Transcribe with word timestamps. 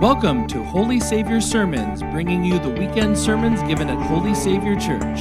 Welcome 0.00 0.46
to 0.46 0.64
Holy 0.64 0.98
Savior 0.98 1.42
Sermons, 1.42 2.00
bringing 2.04 2.42
you 2.42 2.58
the 2.58 2.70
weekend 2.70 3.18
sermons 3.18 3.62
given 3.64 3.90
at 3.90 4.02
Holy 4.06 4.34
Savior 4.34 4.74
Church. 4.74 5.18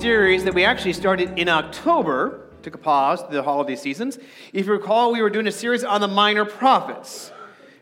Series 0.00 0.44
that 0.44 0.54
we 0.54 0.64
actually 0.64 0.92
started 0.92 1.36
in 1.36 1.48
October, 1.48 2.42
took 2.62 2.76
a 2.76 2.78
pause 2.78 3.28
the 3.28 3.42
holiday 3.42 3.74
seasons. 3.74 4.20
If 4.52 4.66
you 4.66 4.72
recall, 4.72 5.10
we 5.10 5.20
were 5.20 5.28
doing 5.28 5.48
a 5.48 5.50
series 5.50 5.82
on 5.82 6.00
the 6.00 6.06
minor 6.06 6.44
prophets. 6.44 7.32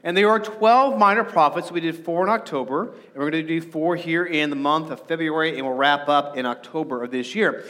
And 0.03 0.17
there 0.17 0.31
are 0.31 0.41
12 0.41 0.99
minor 0.99 1.23
prophets. 1.23 1.71
We 1.71 1.83
did 1.83 1.95
four 1.95 2.23
in 2.23 2.31
October, 2.31 2.85
and 2.85 3.17
we're 3.17 3.31
going 3.31 3.47
to 3.47 3.61
do 3.61 3.61
four 3.61 3.97
here 3.97 4.25
in 4.25 4.49
the 4.49 4.57
month 4.57 4.91
of 4.91 5.07
February, 5.07 5.59
and 5.59 5.67
we'll 5.67 5.77
wrap 5.77 6.09
up 6.09 6.39
in 6.39 6.47
October 6.47 7.05
of 7.05 7.11
this 7.11 7.35
year. 7.35 7.67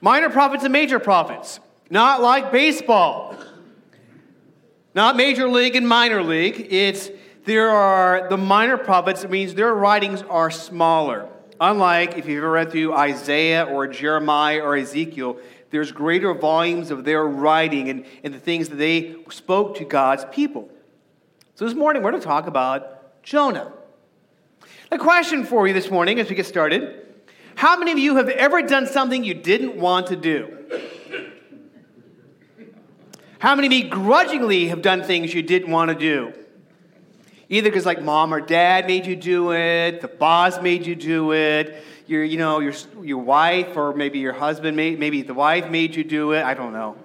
Minor 0.00 0.30
prophets 0.30 0.64
and 0.64 0.72
major 0.72 0.98
prophets, 0.98 1.60
not 1.90 2.22
like 2.22 2.50
baseball. 2.50 3.36
Not 4.96 5.14
major 5.14 5.46
league 5.46 5.76
and 5.76 5.86
minor 5.86 6.22
league. 6.22 6.68
It's 6.70 7.10
there 7.44 7.68
are 7.68 8.30
the 8.30 8.38
minor 8.38 8.78
prophets, 8.78 9.24
it 9.24 9.30
means 9.30 9.54
their 9.54 9.74
writings 9.74 10.22
are 10.22 10.50
smaller. 10.50 11.28
Unlike 11.60 12.16
if 12.16 12.26
you've 12.26 12.38
ever 12.38 12.52
read 12.52 12.72
through 12.72 12.94
Isaiah 12.94 13.64
or 13.64 13.86
Jeremiah 13.86 14.62
or 14.62 14.74
Ezekiel, 14.74 15.36
there's 15.68 15.92
greater 15.92 16.32
volumes 16.32 16.90
of 16.90 17.04
their 17.04 17.26
writing 17.26 17.90
and, 17.90 18.06
and 18.24 18.32
the 18.32 18.40
things 18.40 18.70
that 18.70 18.76
they 18.76 19.16
spoke 19.28 19.76
to 19.76 19.84
God's 19.84 20.24
people. 20.32 20.70
So 21.56 21.66
this 21.66 21.74
morning 21.74 22.02
we're 22.02 22.12
going 22.12 22.22
to 22.22 22.26
talk 22.26 22.46
about 22.46 23.22
Jonah. 23.22 23.74
A 24.90 24.96
question 24.96 25.44
for 25.44 25.68
you 25.68 25.74
this 25.74 25.90
morning 25.90 26.18
as 26.20 26.30
we 26.30 26.36
get 26.36 26.46
started. 26.46 27.04
How 27.54 27.78
many 27.78 27.92
of 27.92 27.98
you 27.98 28.16
have 28.16 28.30
ever 28.30 28.62
done 28.62 28.86
something 28.86 29.22
you 29.22 29.34
didn't 29.34 29.76
want 29.76 30.06
to 30.06 30.16
do? 30.16 30.56
How 33.38 33.54
many 33.54 33.66
of 33.66 33.72
you 33.72 33.88
grudgingly 33.88 34.68
have 34.68 34.82
done 34.82 35.02
things 35.02 35.34
you 35.34 35.42
didn't 35.42 35.70
want 35.70 35.90
to 35.90 35.94
do? 35.94 36.32
Either 37.48 37.70
because 37.70 37.86
like 37.86 38.02
mom 38.02 38.32
or 38.32 38.40
dad 38.40 38.86
made 38.86 39.06
you 39.06 39.14
do 39.14 39.52
it, 39.52 40.00
the 40.00 40.08
boss 40.08 40.60
made 40.60 40.86
you 40.86 40.96
do 40.96 41.32
it, 41.32 41.84
your, 42.06 42.24
you 42.24 42.38
know, 42.38 42.60
your, 42.60 42.72
your 43.02 43.18
wife 43.18 43.76
or 43.76 43.94
maybe 43.94 44.18
your 44.18 44.32
husband, 44.32 44.76
made, 44.76 44.98
maybe 44.98 45.22
the 45.22 45.34
wife 45.34 45.70
made 45.70 45.94
you 45.94 46.02
do 46.02 46.32
it. 46.32 46.42
I 46.42 46.54
don't 46.54 46.72
know. 46.72 46.96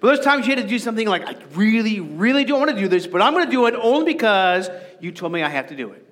But 0.00 0.16
those 0.16 0.24
times 0.24 0.46
you 0.46 0.54
had 0.54 0.62
to 0.62 0.68
do 0.68 0.78
something 0.78 1.06
like, 1.06 1.26
I 1.26 1.36
really, 1.54 2.00
really 2.00 2.44
don't 2.44 2.58
want 2.58 2.70
to 2.70 2.76
do 2.76 2.88
this, 2.88 3.06
but 3.06 3.20
I'm 3.20 3.32
going 3.32 3.46
to 3.46 3.50
do 3.50 3.66
it 3.66 3.74
only 3.74 4.12
because 4.12 4.70
you 5.00 5.12
told 5.12 5.32
me 5.32 5.42
I 5.42 5.48
have 5.48 5.68
to 5.68 5.76
do 5.76 5.90
it. 5.92 6.06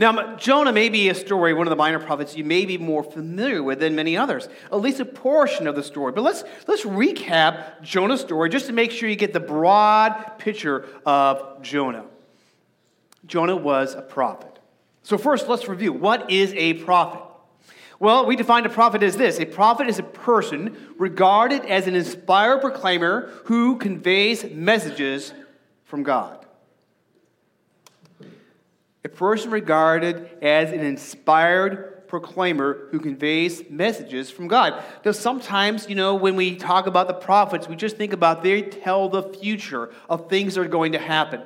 Now, 0.00 0.34
Jonah 0.36 0.72
may 0.72 0.88
be 0.88 1.10
a 1.10 1.14
story, 1.14 1.52
one 1.52 1.66
of 1.66 1.70
the 1.70 1.76
minor 1.76 1.98
prophets 1.98 2.34
you 2.34 2.42
may 2.42 2.64
be 2.64 2.78
more 2.78 3.02
familiar 3.02 3.62
with 3.62 3.80
than 3.80 3.94
many 3.94 4.16
others, 4.16 4.48
at 4.72 4.80
least 4.80 4.98
a 4.98 5.04
portion 5.04 5.66
of 5.66 5.76
the 5.76 5.82
story. 5.82 6.10
But 6.12 6.22
let's, 6.22 6.42
let's 6.66 6.86
recap 6.86 7.82
Jonah's 7.82 8.22
story 8.22 8.48
just 8.48 8.64
to 8.68 8.72
make 8.72 8.92
sure 8.92 9.10
you 9.10 9.14
get 9.14 9.34
the 9.34 9.40
broad 9.40 10.38
picture 10.38 10.86
of 11.04 11.60
Jonah. 11.60 12.06
Jonah 13.26 13.56
was 13.56 13.92
a 13.92 14.00
prophet. 14.00 14.58
So, 15.02 15.18
first, 15.18 15.50
let's 15.50 15.68
review 15.68 15.92
what 15.92 16.30
is 16.30 16.54
a 16.54 16.72
prophet? 16.74 17.20
Well, 17.98 18.24
we 18.24 18.36
define 18.36 18.64
a 18.64 18.70
prophet 18.70 19.02
as 19.02 19.18
this 19.18 19.38
a 19.38 19.44
prophet 19.44 19.86
is 19.86 19.98
a 19.98 20.02
person 20.02 20.94
regarded 20.96 21.66
as 21.66 21.86
an 21.86 21.94
inspired 21.94 22.62
proclaimer 22.62 23.30
who 23.44 23.76
conveys 23.76 24.44
messages 24.50 25.34
from 25.84 26.04
God 26.04 26.39
a 29.04 29.08
person 29.08 29.50
regarded 29.50 30.30
as 30.42 30.72
an 30.72 30.80
inspired 30.80 32.06
proclaimer 32.08 32.88
who 32.90 32.98
conveys 32.98 33.62
messages 33.70 34.30
from 34.30 34.48
God. 34.48 34.82
Now, 35.04 35.12
sometimes, 35.12 35.88
you 35.88 35.94
know, 35.94 36.16
when 36.16 36.36
we 36.36 36.56
talk 36.56 36.86
about 36.86 37.06
the 37.06 37.14
prophets, 37.14 37.68
we 37.68 37.76
just 37.76 37.96
think 37.96 38.12
about 38.12 38.42
they 38.42 38.62
tell 38.62 39.08
the 39.08 39.22
future 39.22 39.90
of 40.08 40.28
things 40.28 40.56
that 40.56 40.62
are 40.62 40.68
going 40.68 40.92
to 40.92 40.98
happen. 40.98 41.42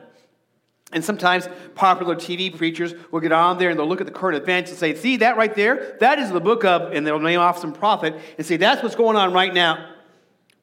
And 0.92 1.04
sometimes 1.04 1.48
popular 1.74 2.14
TV 2.14 2.56
preachers 2.56 2.94
will 3.10 3.20
get 3.20 3.32
on 3.32 3.58
there 3.58 3.68
and 3.70 3.78
they'll 3.78 3.88
look 3.88 4.00
at 4.00 4.06
the 4.06 4.12
current 4.12 4.40
events 4.40 4.70
and 4.70 4.78
say, 4.78 4.94
see 4.94 5.18
that 5.18 5.36
right 5.36 5.54
there? 5.54 5.96
That 6.00 6.18
is 6.18 6.30
the 6.30 6.40
book 6.40 6.64
of, 6.64 6.92
and 6.92 7.06
they'll 7.06 7.18
name 7.18 7.40
off 7.40 7.58
some 7.58 7.72
prophet 7.72 8.14
and 8.38 8.46
say, 8.46 8.56
that's 8.56 8.82
what's 8.82 8.94
going 8.94 9.16
on 9.16 9.32
right 9.32 9.52
now. 9.52 9.90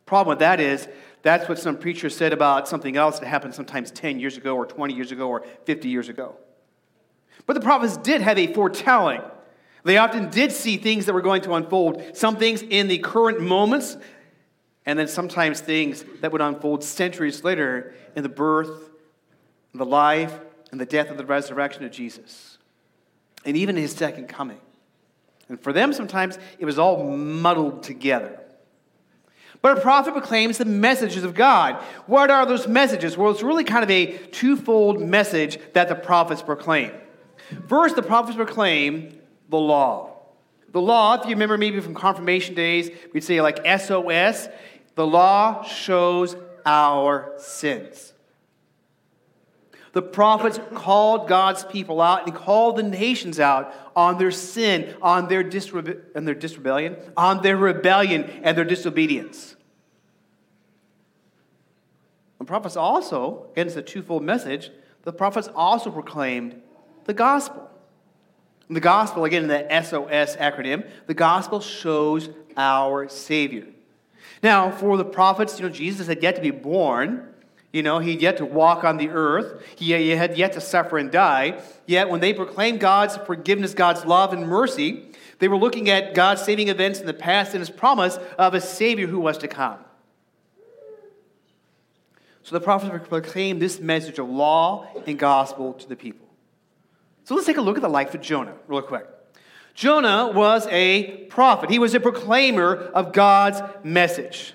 Problem 0.06 0.34
with 0.34 0.40
that 0.40 0.59
is, 0.59 0.88
that's 1.22 1.47
what 1.47 1.59
some 1.59 1.78
preacher 1.78 2.09
said 2.09 2.34
about 2.34 2.68
something 2.68 2.97
else 2.97 3.19
that 3.19 3.28
happened 3.28 3.53
sometimes 3.53 3.91
10 3.91 4.19
years 4.19 4.38
ago 4.38 4.56
or 4.56 4.66
20 4.66 4.94
years 4.94 5.12
ago 5.12 5.30
or 5.30 5.46
50 5.66 5.88
years 5.88 6.09
ago. 6.09 6.35
But 7.46 7.53
the 7.53 7.62
prophets 7.62 7.97
did 7.97 8.22
have 8.22 8.38
a 8.38 8.47
foretelling. 8.53 9.22
They 9.84 9.97
often 9.97 10.29
did 10.29 10.52
see 10.52 10.78
things 10.78 11.06
that 11.06 11.13
were 11.13 11.22
going 11.22 11.41
to 11.44 11.53
unfold, 11.53 12.16
some 12.16 12.38
things 12.38 12.62
in 12.62 12.88
the 12.88 13.00
current 13.00 13.41
moments, 13.41 13.97
and 14.85 14.97
then 14.97 15.07
sometimes 15.07 15.59
things 15.59 16.03
that 16.22 16.31
would 16.31 16.41
unfold 16.41 16.84
centuries 16.84 17.44
later 17.44 17.94
in 18.16 18.24
the 18.24 18.30
birth, 18.30 18.90
the 19.74 19.85
life, 19.85 20.38
and 20.72 20.80
the 20.80 20.85
death 20.85 21.09
and 21.09 21.19
the 21.19 21.25
resurrection 21.25 21.84
of 21.84 21.91
Jesus, 21.91 22.57
and 23.46 23.57
even 23.57 23.75
his 23.75 23.91
second 23.91 24.28
coming. 24.28 24.59
And 25.50 25.59
for 25.59 25.74
them, 25.74 25.94
sometimes 25.94 26.40
it 26.59 26.66
was 26.66 26.80
all 26.80 27.03
muddled 27.16 27.84
together. 27.84 28.40
But 29.62 29.78
a 29.78 29.81
prophet 29.81 30.13
proclaims 30.13 30.57
the 30.57 30.66
messages 30.66 31.24
of 31.24 31.35
God. 31.35 31.75
What 32.07 32.31
are 32.31 32.46
those 32.46 32.68
messages? 32.68 33.18
Well, 33.18 33.31
it's 33.31 33.44
really 33.44 33.63
kind 33.63 33.84
of 33.84 33.91
a 33.91 34.18
twofold 34.28 35.01
message 35.01 35.59
that 35.74 35.90
the 35.90 35.96
prophets 35.96 36.41
proclaim. 36.41 36.91
First, 37.67 37.95
the 37.95 38.03
prophets 38.03 38.35
proclaim 38.35 39.19
the 39.50 39.57
law. 39.57 40.12
The 40.72 40.81
law, 40.81 41.16
if 41.16 41.25
you 41.25 41.31
remember 41.31 41.57
maybe 41.57 41.79
from 41.81 41.94
confirmation 41.94 42.56
days, 42.56 42.89
we'd 43.13 43.23
say 43.23 43.41
like 43.41 43.66
SOS, 43.66 44.47
the 44.95 45.06
law 45.06 45.63
shows 45.63 46.35
our 46.66 47.34
sins. 47.38 48.13
The 49.94 50.01
prophets 50.01 50.59
called 50.73 51.28
God's 51.28 51.66
people 51.66 52.00
out 52.00 52.25
and 52.25 52.34
called 52.34 52.78
the 52.78 52.84
nations 52.84 53.39
out 53.39 53.73
on 53.94 54.18
their 54.18 54.31
sin, 54.31 54.95
on 55.01 55.28
their, 55.28 55.44
disrebe- 55.44 56.01
and 56.16 56.25
their 56.25 56.35
disrebellion, 56.35 56.95
on 57.18 57.41
their 57.41 57.57
rebellion 57.57 58.23
and 58.44 58.57
their 58.57 58.63
disobedience. 58.63 59.57
The 62.39 62.45
prophets 62.45 62.78
also, 62.78 63.47
again, 63.51 63.68
it's 63.68 63.75
a 63.75 63.81
twofold 63.81 64.23
message, 64.23 64.72
the 65.03 65.12
prophets 65.12 65.50
also 65.53 65.91
proclaimed 65.91 66.61
the 67.06 67.13
gospel. 67.13 67.69
The 68.69 68.79
gospel, 68.79 69.25
again, 69.25 69.44
in 69.44 69.50
the 69.50 69.84
SOS 69.84 70.38
acronym, 70.38 70.89
the 71.06 71.13
gospel 71.13 71.59
shows 71.59 72.29
our 72.56 73.09
Savior. 73.09 73.66
Now, 74.41 74.72
for 74.72 74.95
the 74.95 75.06
prophets, 75.06 75.59
you 75.59 75.67
know, 75.67 75.72
Jesus 75.73 76.07
had 76.07 76.23
yet 76.23 76.35
to 76.38 76.41
be 76.41 76.51
born. 76.51 77.28
You 77.73 77.84
know, 77.84 78.00
he 78.00 78.12
had 78.12 78.22
yet 78.22 78.38
to 78.38 78.45
walk 78.45 78.84
on 78.84 78.97
the 78.97 79.09
earth. 79.09 79.62
He 79.75 79.91
had 80.12 80.38
yet 80.38 80.53
to 80.53 80.62
suffer 80.62 80.97
and 80.97 81.12
die. 81.12 81.62
Yet, 81.85 82.09
when 82.09 82.22
they 82.22 82.34
proclaimed 82.34 82.79
God's 82.79 83.18
forgiveness, 83.18 83.73
God's 83.73 84.06
love 84.06 84.31
and 84.31 84.47
mercy, 84.47 85.06
they 85.39 85.47
were 85.47 85.57
looking 85.57 85.89
at 85.89 86.13
God's 86.13 86.41
saving 86.41 86.69
events 86.69 87.00
in 87.00 87.07
the 87.07 87.13
past 87.13 87.53
and 87.53 87.59
his 87.59 87.69
promise 87.69 88.18
of 88.38 88.53
a 88.53 88.62
Savior 88.62 89.07
who 89.07 89.19
was 89.19 89.38
to 89.39 89.47
come. 89.47 89.79
So 92.44 92.56
the 92.56 92.62
prophets 92.62 93.07
proclaimed 93.07 93.62
this 93.62 93.79
message 93.79 94.18
of 94.18 94.29
law 94.29 94.88
and 95.06 95.19
gospel 95.19 95.73
to 95.73 95.89
the 95.89 95.95
people. 95.95 96.21
So 97.24 97.36
let's 97.36 97.48
take 97.48 97.58
a 97.58 97.62
look 97.62 97.78
at 97.78 97.82
the 97.82 97.90
life 97.90 98.14
of 98.14 98.22
Jonah 98.22 98.56
real 98.68 98.82
quick. 98.82 99.06
Jonah 99.74 100.32
was 100.34 100.68
a 100.68 101.26
prophet, 101.26 101.70
he 101.70 101.80
was 101.80 101.94
a 101.94 102.00
proclaimer 102.00 102.76
of 102.76 103.14
God's 103.14 103.62
message. 103.84 104.54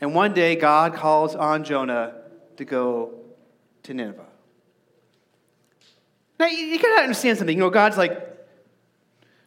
And 0.00 0.14
one 0.14 0.34
day, 0.34 0.56
God 0.56 0.94
calls 0.94 1.34
on 1.34 1.64
Jonah 1.64 2.14
to 2.58 2.64
go 2.64 3.14
to 3.84 3.94
Nineveh. 3.94 4.26
Now, 6.38 6.46
you, 6.46 6.58
you 6.58 6.78
gotta 6.78 7.02
understand 7.02 7.38
something. 7.38 7.56
You 7.56 7.64
know, 7.64 7.70
God's 7.70 7.96
like, 7.96 8.22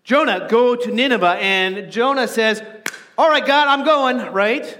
Jonah, 0.03 0.47
go 0.49 0.75
to 0.75 0.91
Nineveh. 0.91 1.37
And 1.39 1.91
Jonah 1.91 2.27
says, 2.27 2.63
All 3.15 3.29
right, 3.29 3.45
God, 3.45 3.67
I'm 3.67 3.85
going, 3.85 4.33
right? 4.33 4.77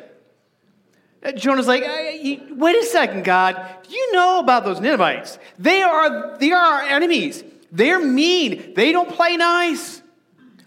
Jonah's 1.35 1.67
like, 1.67 1.83
wait 1.83 2.75
a 2.75 2.83
second, 2.85 3.25
God. 3.25 3.55
Do 3.83 3.93
you 3.93 4.13
know 4.13 4.39
about 4.39 4.63
those 4.63 4.79
Ninevites? 4.79 5.37
They 5.57 5.81
are, 5.81 6.37
they 6.37 6.51
are 6.51 6.81
our 6.81 6.81
enemies. 6.83 7.43
They're 7.71 7.99
mean. 7.99 8.73
They 8.73 8.91
don't 8.91 9.09
play 9.09 9.35
nice. 9.35 10.01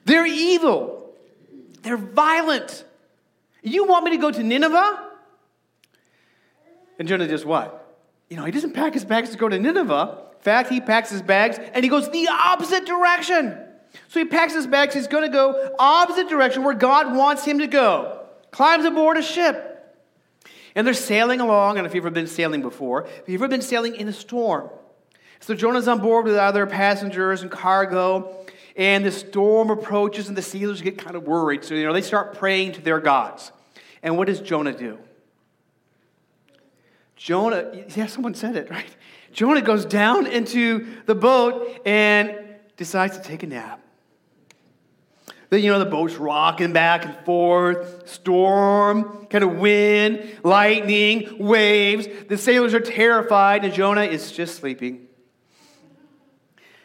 They're 0.04 0.26
evil. 0.26 1.14
They're 1.82 1.96
violent. 1.96 2.84
You 3.62 3.86
want 3.86 4.04
me 4.04 4.10
to 4.10 4.18
go 4.18 4.30
to 4.30 4.42
Nineveh? 4.42 5.08
And 6.98 7.08
Jonah 7.08 7.26
does 7.26 7.44
what? 7.44 7.96
You 8.28 8.36
know, 8.36 8.44
he 8.44 8.52
doesn't 8.52 8.74
pack 8.74 8.92
his 8.92 9.04
bags 9.04 9.30
to 9.30 9.38
go 9.38 9.48
to 9.48 9.58
Nineveh. 9.58 10.18
In 10.36 10.42
fact, 10.42 10.70
he 10.70 10.80
packs 10.80 11.10
his 11.10 11.22
bags 11.22 11.58
and 11.72 11.82
he 11.82 11.88
goes 11.88 12.10
the 12.10 12.28
opposite 12.28 12.84
direction. 12.84 13.56
So 14.08 14.20
he 14.20 14.26
packs 14.26 14.52
his 14.52 14.66
bags. 14.66 14.94
He's 14.94 15.06
going 15.06 15.24
to 15.24 15.30
go 15.30 15.74
opposite 15.78 16.28
direction 16.28 16.62
where 16.62 16.74
God 16.74 17.16
wants 17.16 17.44
him 17.44 17.60
to 17.60 17.66
go. 17.66 18.26
Climbs 18.50 18.84
aboard 18.84 19.16
a 19.16 19.22
ship 19.22 19.71
and 20.74 20.86
they're 20.86 20.94
sailing 20.94 21.40
along, 21.40 21.78
and 21.78 21.86
if 21.86 21.94
you've 21.94 22.04
ever 22.04 22.10
been 22.10 22.26
sailing 22.26 22.62
before, 22.62 23.04
if 23.04 23.28
you've 23.28 23.40
ever 23.40 23.48
been 23.48 23.62
sailing 23.62 23.94
in 23.96 24.08
a 24.08 24.12
storm. 24.12 24.70
So 25.40 25.54
Jonah's 25.54 25.88
on 25.88 26.00
board 26.00 26.24
with 26.24 26.36
other 26.36 26.66
passengers 26.66 27.42
and 27.42 27.50
cargo, 27.50 28.36
and 28.76 29.04
the 29.04 29.10
storm 29.10 29.70
approaches, 29.70 30.28
and 30.28 30.36
the 30.36 30.42
sailors 30.42 30.80
get 30.80 30.98
kind 30.98 31.16
of 31.16 31.24
worried. 31.24 31.64
So, 31.64 31.74
you 31.74 31.84
know, 31.84 31.92
they 31.92 32.02
start 32.02 32.38
praying 32.38 32.72
to 32.72 32.80
their 32.80 33.00
gods. 33.00 33.52
And 34.02 34.16
what 34.16 34.28
does 34.28 34.40
Jonah 34.40 34.72
do? 34.72 34.98
Jonah, 37.16 37.84
yeah, 37.94 38.06
someone 38.06 38.34
said 38.34 38.56
it, 38.56 38.70
right? 38.70 38.96
Jonah 39.32 39.62
goes 39.62 39.84
down 39.84 40.26
into 40.26 40.86
the 41.06 41.14
boat 41.14 41.80
and 41.86 42.36
decides 42.76 43.16
to 43.16 43.22
take 43.22 43.42
a 43.42 43.46
nap. 43.46 43.80
Then, 45.52 45.62
you 45.62 45.70
know, 45.70 45.78
the 45.78 45.84
boat's 45.84 46.14
rocking 46.14 46.72
back 46.72 47.04
and 47.04 47.14
forth, 47.26 48.08
storm, 48.08 49.26
kind 49.26 49.44
of 49.44 49.56
wind, 49.58 50.38
lightning, 50.42 51.36
waves. 51.38 52.08
The 52.26 52.38
sailors 52.38 52.72
are 52.72 52.80
terrified, 52.80 53.62
and 53.62 53.74
Jonah 53.74 54.04
is 54.04 54.32
just 54.32 54.54
sleeping. 54.54 55.08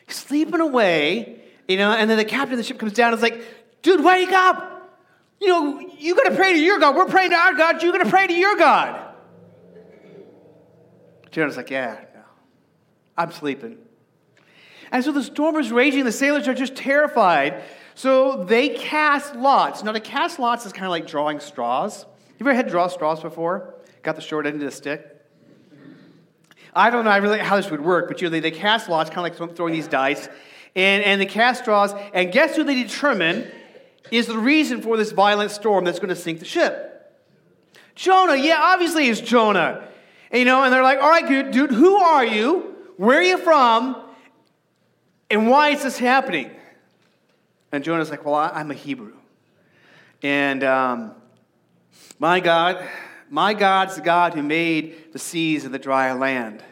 sleeping 0.10 0.60
away, 0.60 1.44
you 1.70 1.78
know, 1.78 1.94
and 1.94 2.10
then 2.10 2.18
the 2.18 2.26
captain 2.26 2.56
of 2.56 2.58
the 2.58 2.64
ship 2.66 2.78
comes 2.78 2.92
down 2.92 3.14
and 3.14 3.16
is 3.16 3.22
like, 3.24 3.42
dude, 3.84 4.04
wake 4.04 4.34
up! 4.34 5.00
You 5.40 5.48
know, 5.48 5.80
you 5.98 6.14
gotta 6.16 6.36
pray 6.36 6.52
to 6.52 6.60
your 6.60 6.78
God. 6.78 6.94
We're 6.94 7.06
praying 7.06 7.30
to 7.30 7.38
our 7.38 7.54
God. 7.54 7.82
You 7.82 7.94
gotta 7.94 8.10
pray 8.10 8.28
to 8.28 8.34
your 8.34 8.58
God. 8.58 9.14
Jonah's 11.32 11.56
like, 11.56 11.70
yeah, 11.70 12.04
no. 12.14 12.22
I'm 13.18 13.32
sleeping. 13.32 13.78
And 14.92 15.06
so 15.06 15.14
the 15.14 15.24
storm 15.24 15.56
is 15.56 15.72
raging. 15.72 16.04
The 16.04 16.12
sailors 16.12 16.50
are 16.50 16.54
just 16.54 16.76
terrified. 16.76 17.64
So 17.98 18.44
they 18.44 18.70
cast 18.70 19.36
lots. 19.36 19.84
Now, 19.84 19.92
to 19.92 20.00
cast 20.00 20.38
lots 20.38 20.68
is 20.68 20.72
kind 20.72 20.86
of 20.86 20.92
like 20.92 21.08
drawing 21.08 21.40
straws. 21.40 22.06
You 22.38 22.46
ever 22.46 22.54
had 22.54 22.68
draw 22.68 22.90
straws 22.90 23.24
before? 23.24 23.74
Got 24.04 24.16
the 24.16 24.22
short 24.22 24.46
end 24.46 24.58
of 24.58 24.62
the 24.62 24.70
stick? 24.70 25.04
I 26.76 26.92
don't 26.92 27.06
know 27.06 27.10
I 27.10 27.18
really 27.18 27.40
how 27.40 27.56
this 27.56 27.72
would 27.72 27.82
work, 27.82 28.08
but 28.08 28.22
you 28.22 28.28
know, 28.28 28.30
they, 28.30 28.40
they 28.40 28.52
cast 28.52 28.88
lots, 28.88 29.10
kind 29.10 29.28
of 29.28 29.40
like 29.40 29.56
throwing 29.56 29.74
these 29.74 29.88
dice, 29.88 30.30
and, 30.76 31.04
and 31.04 31.20
they 31.20 31.26
cast 31.26 31.64
straws, 31.64 31.96
and 32.14 32.32
guess 32.32 32.56
who 32.56 32.64
they 32.64 32.84
determine 32.84 33.50
is 34.12 34.28
the 34.28 34.38
reason 34.38 34.84
for 34.84 34.96
this 34.96 35.12
violent 35.12 35.50
storm 35.50 35.84
that's 35.84 35.98
going 35.98 36.10
to 36.10 36.16
sink 36.16 36.38
the 36.38 36.46
ship? 36.46 37.20
Jonah. 37.96 38.36
Yeah, 38.36 38.60
obviously 38.60 39.10
it's 39.10 39.22
Jonah. 39.22 39.88
And, 40.30 40.38
you 40.38 40.46
know, 40.46 40.64
and 40.64 40.72
they're 40.72 40.84
like, 40.84 41.00
all 41.02 41.10
right, 41.10 41.28
dude, 41.28 41.50
dude, 41.50 41.72
who 41.72 41.96
are 41.96 42.24
you? 42.24 42.76
Where 42.98 43.18
are 43.18 43.24
you 43.24 43.40
from? 43.40 44.00
And 45.32 45.50
why 45.50 45.70
is 45.70 45.82
this 45.82 45.98
happening? 45.98 46.52
And 47.72 47.84
Jonah's 47.84 48.10
like, 48.10 48.24
well, 48.26 48.36
I, 48.36 48.62
am 48.62 48.72
a 48.72 48.74
Hebrew. 48.74 49.14
And 50.24 50.64
um, 50.64 51.16
my 52.18 52.40
God, 52.40 52.88
my 53.30 53.54
God's 53.54 53.96
the 53.96 54.02
God 54.02 54.34
who 54.34 54.42
made 54.42 55.12
the 55.12 55.20
seas 55.20 55.66
and 55.66 55.74
the 55.74 55.80
dry 55.80 56.12
land. 56.14 56.64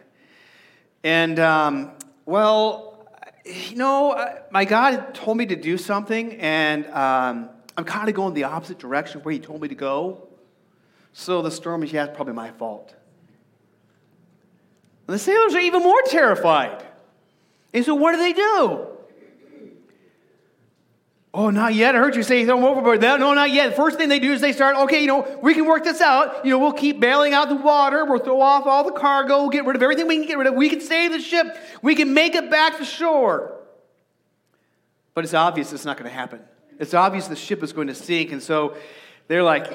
And, 1.03 1.38
um, 1.39 1.92
well, 2.25 3.07
you 3.45 3.75
know, 3.75 4.39
my 4.50 4.65
God 4.65 5.13
told 5.13 5.38
me 5.38 5.45
to 5.45 5.56
do 5.56 5.77
something, 5.77 6.33
and 6.38 6.88
um, 6.88 7.50
I'm 7.77 7.83
kind 7.83 8.09
of 8.09 8.15
going 8.15 8.33
the 8.33 8.45
opposite 8.45 8.80
direction 8.80 9.21
where 9.21 9.33
He 9.33 9.39
told 9.39 9.62
me 9.62 9.68
to 9.68 9.75
go. 9.75 10.27
So 11.13 11.41
the 11.41 11.51
storm 11.51 11.83
is, 11.83 11.94
yeah, 11.94 12.07
probably 12.07 12.33
my 12.33 12.51
fault. 12.51 12.95
And 15.07 15.13
the 15.13 15.19
sailors 15.19 15.53
are 15.53 15.59
even 15.59 15.83
more 15.83 16.01
terrified. 16.07 16.83
And 17.74 17.86
so 17.86 17.94
what 17.94 18.13
do 18.13 18.18
they 18.18 18.33
do? 18.33 18.88
Oh, 21.37 21.49
not 21.49 21.73
yet. 21.73 21.95
I 21.95 21.97
heard 21.97 22.15
you 22.15 22.23
say 22.23 22.45
throw 22.45 22.55
them 22.55 22.63
overboard. 22.63 23.01
No, 23.01 23.17
not 23.17 23.51
yet. 23.51 23.71
The 23.71 23.75
first 23.75 23.97
thing 23.97 24.07
they 24.07 24.19
do 24.19 24.31
is 24.31 24.39
they 24.39 24.53
start, 24.53 24.77
okay, 24.77 25.01
you 25.01 25.07
know, 25.07 25.37
we 25.43 25.53
can 25.53 25.65
work 25.65 25.83
this 25.83 25.99
out. 25.99 26.45
You 26.45 26.51
know, 26.51 26.59
we'll 26.59 26.71
keep 26.71 27.01
bailing 27.01 27.33
out 27.33 27.49
the 27.49 27.57
water. 27.57 28.05
We'll 28.05 28.19
throw 28.19 28.39
off 28.39 28.65
all 28.65 28.85
the 28.85 28.93
cargo. 28.93 29.41
We'll 29.41 29.49
get 29.49 29.65
rid 29.65 29.75
of 29.75 29.83
everything 29.83 30.07
we 30.07 30.15
can 30.19 30.27
get 30.27 30.37
rid 30.37 30.47
of. 30.47 30.53
We 30.53 30.69
can 30.69 30.79
save 30.79 31.11
the 31.11 31.19
ship. 31.19 31.57
We 31.81 31.93
can 31.93 32.13
make 32.13 32.35
it 32.35 32.49
back 32.49 32.77
to 32.77 32.85
shore. 32.85 33.59
But 35.13 35.25
it's 35.25 35.33
obvious 35.33 35.73
it's 35.73 35.83
not 35.83 35.97
going 35.97 36.09
to 36.09 36.15
happen. 36.15 36.39
It's 36.79 36.93
obvious 36.93 37.27
the 37.27 37.35
ship 37.35 37.63
is 37.63 37.73
going 37.73 37.88
to 37.88 37.95
sink. 37.95 38.31
And 38.31 38.41
so 38.41 38.77
they're 39.27 39.43
like, 39.43 39.73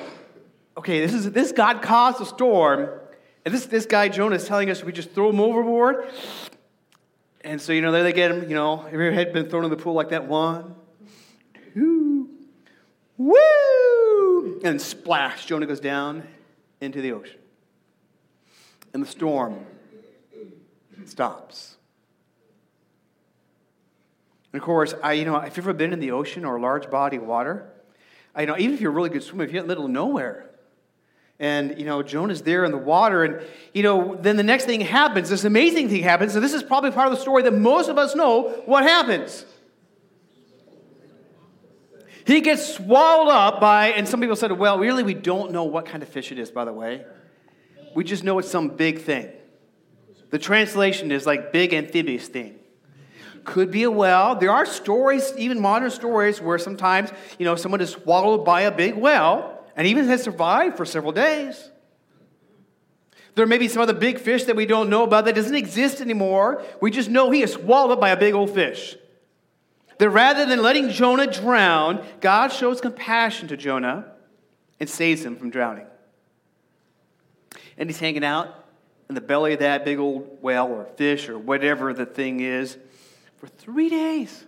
okay, 0.79 1.03
this 1.03 1.13
is 1.13 1.31
this 1.31 1.53
God 1.53 1.83
caused 1.83 2.23
a 2.23 2.27
storm. 2.27 2.89
And 3.45 3.53
this, 3.53 3.67
this 3.67 3.85
guy, 3.85 4.09
Jonah, 4.09 4.37
is 4.37 4.47
telling 4.47 4.71
us 4.71 4.83
we 4.83 4.93
just 4.93 5.11
throw 5.11 5.29
him 5.29 5.41
overboard. 5.41 6.09
And 7.43 7.61
so, 7.61 7.75
you 7.75 7.83
know, 7.83 7.93
there 7.93 8.03
they 8.03 8.15
get 8.15 8.31
him, 8.31 8.49
you 8.49 8.55
know, 8.55 8.79
have 8.79 8.93
your 8.95 9.13
head 9.13 9.35
been 9.35 9.51
thrown 9.51 9.65
in 9.65 9.71
the 9.71 9.77
pool 9.77 9.93
like 9.93 10.09
that? 10.11 10.27
One, 10.27 10.75
two, 11.73 12.29
woo! 13.17 14.61
And 14.65 14.81
splash, 14.81 15.47
Jonah 15.47 15.67
goes 15.67 15.81
down 15.81 16.27
into 16.81 17.01
the 17.01 17.13
ocean. 17.13 17.39
And 18.93 19.03
the 19.03 19.07
storm 19.07 19.67
stops. 21.05 21.77
And 24.53 24.61
of 24.61 24.65
course, 24.65 24.95
I, 25.03 25.13
you 25.13 25.25
know, 25.25 25.37
if 25.37 25.57
you've 25.57 25.67
ever 25.67 25.73
been 25.73 25.93
in 25.93 26.01
the 26.01 26.11
ocean 26.11 26.45
or 26.45 26.57
a 26.57 26.61
large 26.61 26.91
body 26.91 27.17
of 27.19 27.23
water, 27.23 27.71
I 28.35 28.43
you 28.43 28.47
know 28.47 28.57
even 28.59 28.75
if 28.75 28.81
you're 28.81 28.93
a 28.93 28.95
really 28.95 29.11
good 29.11 29.23
swimmer, 29.23 29.45
if 29.45 29.53
you're 29.53 29.61
in 29.61 29.67
the 29.67 29.71
middle 29.71 29.85
of 29.85 29.91
nowhere, 29.91 30.51
and 31.39 31.79
you 31.79 31.85
know 31.85 32.03
Jonah's 32.03 32.43
there 32.43 32.65
in 32.65 32.71
the 32.71 32.79
water, 32.79 33.25
and 33.25 33.47
you 33.73 33.83
know 33.83 34.17
then 34.21 34.37
the 34.37 34.43
next 34.43 34.65
thing 34.65 34.81
happens. 34.81 35.29
This 35.29 35.45
amazing 35.45 35.89
thing 35.89 36.03
happens, 36.03 36.35
and 36.35 36.45
this 36.45 36.53
is 36.53 36.63
probably 36.63 36.91
part 36.91 37.07
of 37.07 37.15
the 37.15 37.21
story 37.21 37.43
that 37.45 37.53
most 37.53 37.89
of 37.89 37.99
us 37.99 38.15
know. 38.15 38.63
What 38.67 38.85
happens? 38.85 39.45
He 42.31 42.41
gets 42.41 42.75
swallowed 42.75 43.29
up 43.29 43.61
by, 43.61 43.89
and 43.89 44.07
some 44.09 44.21
people 44.21 44.37
said, 44.37 44.53
well, 44.53 44.79
really, 44.79 45.03
we 45.03 45.15
don't 45.15 45.51
know 45.51 45.65
what 45.65 45.87
kind 45.87 46.01
of 46.01 46.09
fish 46.09 46.31
it 46.31 46.39
is, 46.39 46.49
by 46.49 46.65
the 46.65 46.73
way. 46.73 47.05
We 47.93 48.05
just 48.05 48.23
know 48.23 48.39
it's 48.39 48.49
some 48.49 48.69
big 48.69 49.01
thing. 49.01 49.33
The 50.31 50.39
translation 50.39 51.11
is 51.11 51.27
like 51.27 51.53
big 51.53 51.75
amphibious 51.75 52.29
thing. 52.29 52.55
Could 53.43 53.73
be 53.73 53.83
a 53.83 53.91
whale. 53.91 54.37
There 54.37 54.53
are 54.53 54.65
stories, 54.65 55.33
even 55.39 55.59
modern 55.59 55.91
stories, 55.91 56.41
where 56.41 56.57
sometimes, 56.57 57.11
you 57.37 57.45
know, 57.45 57.57
someone 57.57 57.81
is 57.81 57.91
swallowed 57.91 58.45
by 58.45 58.61
a 58.61 58.71
big 58.71 58.95
whale 58.95 59.65
and 59.75 59.89
even 59.89 60.07
has 60.07 60.23
survived 60.23 60.77
for 60.77 60.85
several 60.85 61.11
days. 61.11 61.69
There 63.35 63.45
may 63.45 63.59
be 63.59 63.67
some 63.67 63.83
other 63.83 63.93
big 63.93 64.21
fish 64.21 64.45
that 64.45 64.55
we 64.55 64.67
don't 64.67 64.89
know 64.89 65.03
about 65.03 65.25
that 65.25 65.35
doesn't 65.35 65.57
exist 65.57 66.01
anymore. 66.01 66.63
We 66.81 66.93
just 66.93 67.11
know 67.11 67.33
he 67.33 67.43
is 67.43 67.55
swallowed 67.55 67.99
by 67.99 68.11
a 68.11 68.17
big 68.17 68.35
old 68.35 68.51
fish 68.51 68.97
that 70.01 70.09
rather 70.09 70.47
than 70.47 70.63
letting 70.63 70.89
Jonah 70.89 71.27
drown, 71.27 72.03
God 72.23 72.49
shows 72.49 72.81
compassion 72.81 73.49
to 73.49 73.57
Jonah 73.57 74.07
and 74.81 74.89
saves 74.89 75.23
him 75.23 75.37
from 75.37 75.51
drowning. 75.51 75.85
And 77.77 77.87
he's 77.87 78.01
hanging 78.01 78.25
out 78.25 78.65
in 79.11 79.15
the 79.15 79.21
belly 79.21 79.53
of 79.53 79.59
that 79.59 79.85
big 79.85 79.99
old 79.99 80.39
whale 80.41 80.69
or 80.69 80.87
fish 80.97 81.29
or 81.29 81.39
whatever 81.39 81.93
the 81.93 82.07
thing 82.07 82.41
is 82.41 82.79
for 83.37 83.47
three 83.47 83.91
days. 83.91 84.47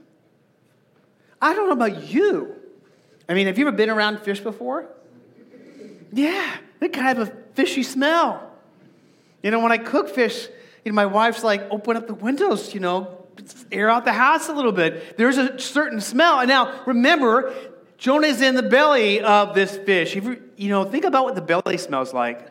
I 1.40 1.52
don't 1.52 1.66
know 1.66 1.84
about 1.84 2.02
you. 2.04 2.54
I 3.28 3.34
mean, 3.34 3.46
have 3.46 3.58
you 3.58 3.68
ever 3.68 3.76
been 3.76 3.90
around 3.90 4.20
fish 4.20 4.40
before? 4.40 4.88
Yeah, 6.14 6.56
they 6.80 6.88
kind 6.88 7.18
of 7.18 7.28
have 7.28 7.36
a 7.36 7.40
fishy 7.52 7.82
smell. 7.82 8.50
You 9.42 9.50
know, 9.50 9.60
when 9.60 9.72
I 9.72 9.76
cook 9.76 10.08
fish, 10.08 10.48
you 10.82 10.92
know, 10.92 10.96
my 10.96 11.06
wife's 11.06 11.44
like, 11.44 11.60
open 11.70 11.98
up 11.98 12.06
the 12.06 12.14
windows, 12.14 12.72
you 12.72 12.80
know, 12.80 13.21
air 13.70 13.88
out 13.88 14.04
the 14.04 14.12
house 14.12 14.48
a 14.48 14.52
little 14.52 14.72
bit. 14.72 15.16
There's 15.16 15.38
a 15.38 15.58
certain 15.58 16.00
smell. 16.00 16.40
And 16.40 16.48
now, 16.48 16.82
remember, 16.86 17.54
Jonah's 17.98 18.40
in 18.40 18.54
the 18.54 18.62
belly 18.62 19.20
of 19.20 19.54
this 19.54 19.76
fish. 19.76 20.14
You, 20.14 20.42
you 20.56 20.68
know, 20.68 20.84
think 20.84 21.04
about 21.04 21.24
what 21.24 21.34
the 21.34 21.42
belly 21.42 21.78
smells 21.78 22.12
like. 22.12 22.48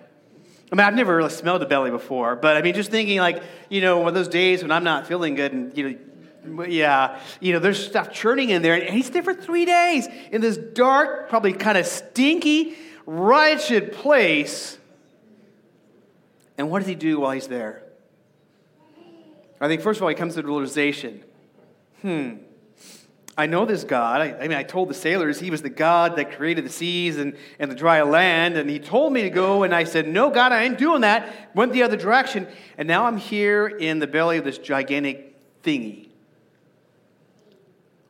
I 0.71 0.75
mean, 0.75 0.85
I've 0.85 0.93
never 0.93 1.15
really 1.15 1.29
smelled 1.29 1.61
a 1.61 1.65
belly 1.65 1.91
before, 1.91 2.37
but 2.37 2.55
I 2.55 2.61
mean, 2.61 2.73
just 2.73 2.91
thinking 2.91 3.19
like, 3.19 3.43
you 3.69 3.81
know, 3.81 3.97
one 3.97 4.07
of 4.07 4.13
those 4.13 4.29
days 4.29 4.61
when 4.61 4.71
I'm 4.71 4.85
not 4.85 5.05
feeling 5.05 5.35
good 5.35 5.51
and, 5.51 5.77
you 5.77 5.89
know, 5.89 6.63
yeah, 6.63 7.19
you 7.41 7.51
know, 7.51 7.59
there's 7.59 7.85
stuff 7.85 8.11
churning 8.13 8.49
in 8.49 8.61
there. 8.61 8.75
And 8.75 8.95
he's 8.95 9.09
there 9.09 9.21
for 9.21 9.33
three 9.33 9.65
days 9.65 10.07
in 10.31 10.41
this 10.41 10.57
dark, 10.57 11.29
probably 11.29 11.53
kind 11.53 11.77
of 11.77 11.85
stinky, 11.85 12.75
wretched 13.05 13.91
place. 13.91 14.77
And 16.57 16.71
what 16.71 16.79
does 16.79 16.87
he 16.87 16.95
do 16.95 17.19
while 17.19 17.31
he's 17.31 17.47
there? 17.47 17.80
I 19.61 19.67
think, 19.67 19.81
first 19.81 19.99
of 19.99 20.03
all, 20.03 20.09
he 20.09 20.15
comes 20.15 20.33
to 20.33 20.41
the 20.41 20.47
realization 20.47 21.23
hmm, 22.01 22.33
I 23.37 23.45
know 23.45 23.65
this 23.65 23.83
God. 23.83 24.21
I, 24.21 24.33
I, 24.33 24.47
mean, 24.47 24.57
I 24.57 24.63
told 24.63 24.89
the 24.89 24.93
sailors 24.93 25.39
he 25.39 25.51
was 25.51 25.61
the 25.61 25.69
God 25.69 26.17
that 26.17 26.35
created 26.35 26.65
the 26.65 26.69
seas 26.69 27.17
and, 27.17 27.37
and 27.59 27.71
the 27.71 27.75
dry 27.75 28.01
land, 28.01 28.57
and 28.57 28.69
he 28.69 28.79
told 28.79 29.13
me 29.13 29.21
to 29.21 29.29
go, 29.29 29.63
and 29.63 29.73
I 29.73 29.85
said, 29.85 30.07
No, 30.07 30.29
God, 30.29 30.51
I 30.51 30.63
ain't 30.63 30.77
doing 30.77 31.01
that. 31.01 31.55
Went 31.55 31.73
the 31.73 31.83
other 31.83 31.95
direction, 31.95 32.47
and 32.77 32.87
now 32.87 33.05
I'm 33.05 33.17
here 33.17 33.67
in 33.67 33.99
the 33.99 34.07
belly 34.07 34.37
of 34.37 34.43
this 34.43 34.57
gigantic 34.57 35.35
thingy. 35.63 36.09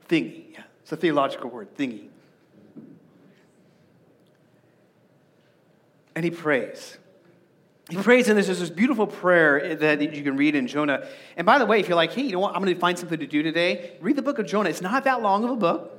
Thingy, 0.09 0.53
yeah. 0.53 0.63
It's 0.81 0.91
a 0.91 0.97
theological 0.97 1.49
word, 1.49 1.75
thingy. 1.77 2.07
And 6.15 6.25
he 6.25 6.31
prays. 6.31 6.97
He 7.91 7.97
prays, 7.97 8.29
and 8.29 8.37
there's 8.37 8.47
this 8.47 8.69
beautiful 8.69 9.05
prayer 9.05 9.75
that 9.75 10.15
you 10.15 10.23
can 10.23 10.37
read 10.37 10.55
in 10.55 10.65
Jonah. 10.65 11.05
And 11.35 11.45
by 11.45 11.59
the 11.59 11.65
way, 11.65 11.81
if 11.81 11.89
you're 11.89 11.97
like, 11.97 12.13
hey, 12.13 12.21
you 12.21 12.31
know 12.31 12.39
what, 12.39 12.55
I'm 12.55 12.61
going 12.63 12.73
to 12.73 12.79
find 12.79 12.97
something 12.97 13.19
to 13.19 13.27
do 13.27 13.43
today, 13.43 13.97
read 13.99 14.15
the 14.15 14.21
book 14.21 14.39
of 14.39 14.47
Jonah. 14.47 14.69
It's 14.69 14.81
not 14.81 15.03
that 15.03 15.21
long 15.21 15.43
of 15.43 15.49
a 15.49 15.55
book. 15.57 15.91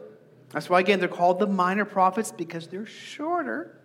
That's 0.52 0.70
why, 0.70 0.80
again, 0.80 1.00
they're 1.00 1.08
called 1.08 1.38
the 1.38 1.46
minor 1.46 1.84
prophets 1.84 2.32
because 2.32 2.66
they're 2.66 2.86
shorter. 2.86 3.78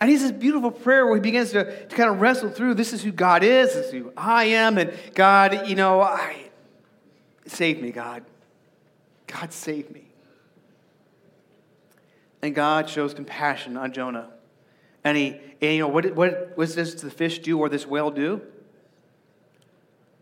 And 0.00 0.10
he 0.10 0.16
this 0.16 0.32
beautiful 0.32 0.72
prayer 0.72 1.06
where 1.06 1.14
he 1.14 1.20
begins 1.20 1.52
to, 1.52 1.86
to 1.86 1.94
kind 1.94 2.10
of 2.10 2.20
wrestle 2.20 2.50
through 2.50 2.74
this 2.74 2.92
is 2.92 3.04
who 3.04 3.12
God 3.12 3.44
is, 3.44 3.74
this 3.74 3.86
is 3.86 3.92
who 3.92 4.12
I 4.16 4.46
am, 4.46 4.76
and 4.76 4.92
God, 5.14 5.68
you 5.68 5.76
know, 5.76 6.00
I, 6.00 6.50
save 7.46 7.80
me, 7.80 7.92
God. 7.92 8.24
God, 9.28 9.52
save 9.52 9.88
me. 9.92 10.08
And 12.42 12.56
God 12.56 12.90
shows 12.90 13.14
compassion 13.14 13.76
on 13.76 13.92
Jonah. 13.92 14.30
And 15.04 15.16
he, 15.16 15.40
and, 15.60 15.74
you 15.74 15.78
know, 15.80 15.88
what, 15.88 16.14
what, 16.14 16.52
what 16.54 16.72
does 16.74 16.94
the 16.94 17.10
fish 17.10 17.40
do 17.40 17.58
or 17.58 17.68
this 17.68 17.86
whale 17.86 18.10
do? 18.10 18.40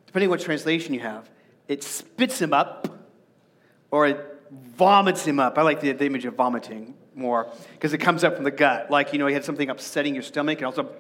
Depending 0.06 0.28
on 0.28 0.30
what 0.30 0.40
translation 0.40 0.94
you 0.94 1.00
have, 1.00 1.30
it 1.68 1.82
spits 1.82 2.40
him 2.40 2.52
up 2.52 2.88
or 3.90 4.06
it 4.06 4.42
vomits 4.50 5.25
him 5.25 5.38
up. 5.38 5.58
I 5.58 5.62
like 5.62 5.80
the, 5.80 5.92
the 5.92 6.06
image 6.06 6.25
of 6.25 6.34
vomiting 6.34 6.94
more 7.14 7.49
because 7.75 7.92
it 7.92 7.99
comes 7.99 8.25
up 8.25 8.34
from 8.34 8.44
the 8.44 8.50
gut. 8.50 8.90
Like, 8.90 9.12
you 9.12 9.18
know, 9.18 9.26
you 9.26 9.34
had 9.34 9.44
something 9.44 9.68
upsetting 9.68 10.14
your 10.14 10.22
stomach 10.22 10.58
and 10.58 10.66
also. 10.66 10.90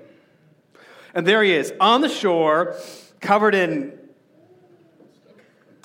And 1.14 1.26
there 1.26 1.42
he 1.42 1.52
is 1.52 1.72
on 1.80 2.02
the 2.02 2.08
shore, 2.08 2.76
covered 3.20 3.54
in 3.54 3.98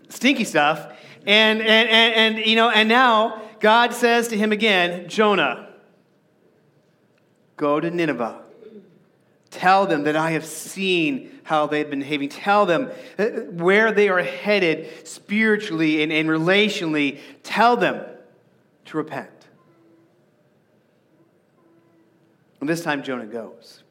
stinky 0.10 0.44
stuff. 0.44 0.92
And, 1.26 1.62
and, 1.62 1.90
and, 1.90 2.38
and, 2.38 2.46
you 2.46 2.56
know, 2.56 2.70
and 2.70 2.88
now 2.88 3.42
God 3.60 3.94
says 3.94 4.28
to 4.28 4.38
him 4.38 4.52
again, 4.52 5.10
Jonah, 5.10 5.65
go 7.58 7.80
to 7.80 7.90
Nineveh. 7.90 8.42
Tell 9.52 9.86
them 9.86 10.04
that 10.04 10.16
I 10.16 10.32
have 10.32 10.46
seen 10.46 11.40
how 11.44 11.68
they've 11.68 11.90
been 11.90 12.00
behaving. 12.00 12.30
Tell 12.30 12.66
them 12.66 12.92
uh, 13.18 13.26
where 13.26 13.92
they 13.92 14.10
are 14.10 14.22
headed 14.22 15.08
spiritually 15.08 16.04
and, 16.04 16.12
and 16.12 16.28
relationally. 16.28 17.20
Tell 17.44 17.78
them 17.78 18.04
to 18.86 18.98
repent. 18.98 19.30
And 22.60 22.68
this 22.68 22.84
time 22.84 23.04
Jonah 23.04 23.28
goes. 23.28 23.84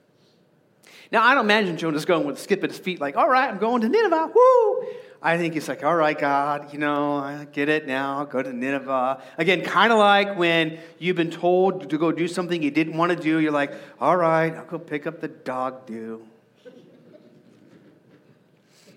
Now, 1.12 1.22
I 1.22 1.34
don't 1.34 1.44
imagine 1.44 1.76
Jonah's 1.76 2.04
going 2.04 2.26
with 2.26 2.36
a 2.36 2.40
skip 2.40 2.64
at 2.64 2.70
his 2.70 2.78
feet, 2.78 3.00
like, 3.00 3.16
all 3.16 3.28
right, 3.28 3.48
I'm 3.48 3.58
going 3.58 3.82
to 3.82 3.88
Nineveh. 3.88 4.32
Woo! 4.34 4.86
I 5.26 5.38
think 5.38 5.54
he's 5.54 5.68
like, 5.70 5.82
all 5.82 5.96
right, 5.96 6.18
God, 6.18 6.70
you 6.70 6.78
know, 6.78 7.16
I 7.16 7.46
get 7.50 7.70
it 7.70 7.86
now. 7.86 8.26
Go 8.26 8.42
to 8.42 8.52
Nineveh. 8.52 9.22
Again, 9.38 9.62
kind 9.62 9.90
of 9.90 9.98
like 9.98 10.36
when 10.36 10.78
you've 10.98 11.16
been 11.16 11.30
told 11.30 11.88
to 11.88 11.96
go 11.96 12.12
do 12.12 12.28
something 12.28 12.62
you 12.62 12.70
didn't 12.70 12.98
want 12.98 13.10
to 13.10 13.16
do. 13.16 13.38
You're 13.38 13.50
like, 13.50 13.72
all 13.98 14.18
right, 14.18 14.54
I'll 14.54 14.66
go 14.66 14.78
pick 14.78 15.06
up 15.06 15.22
the 15.22 15.28
dog 15.28 15.86
do. 15.86 16.22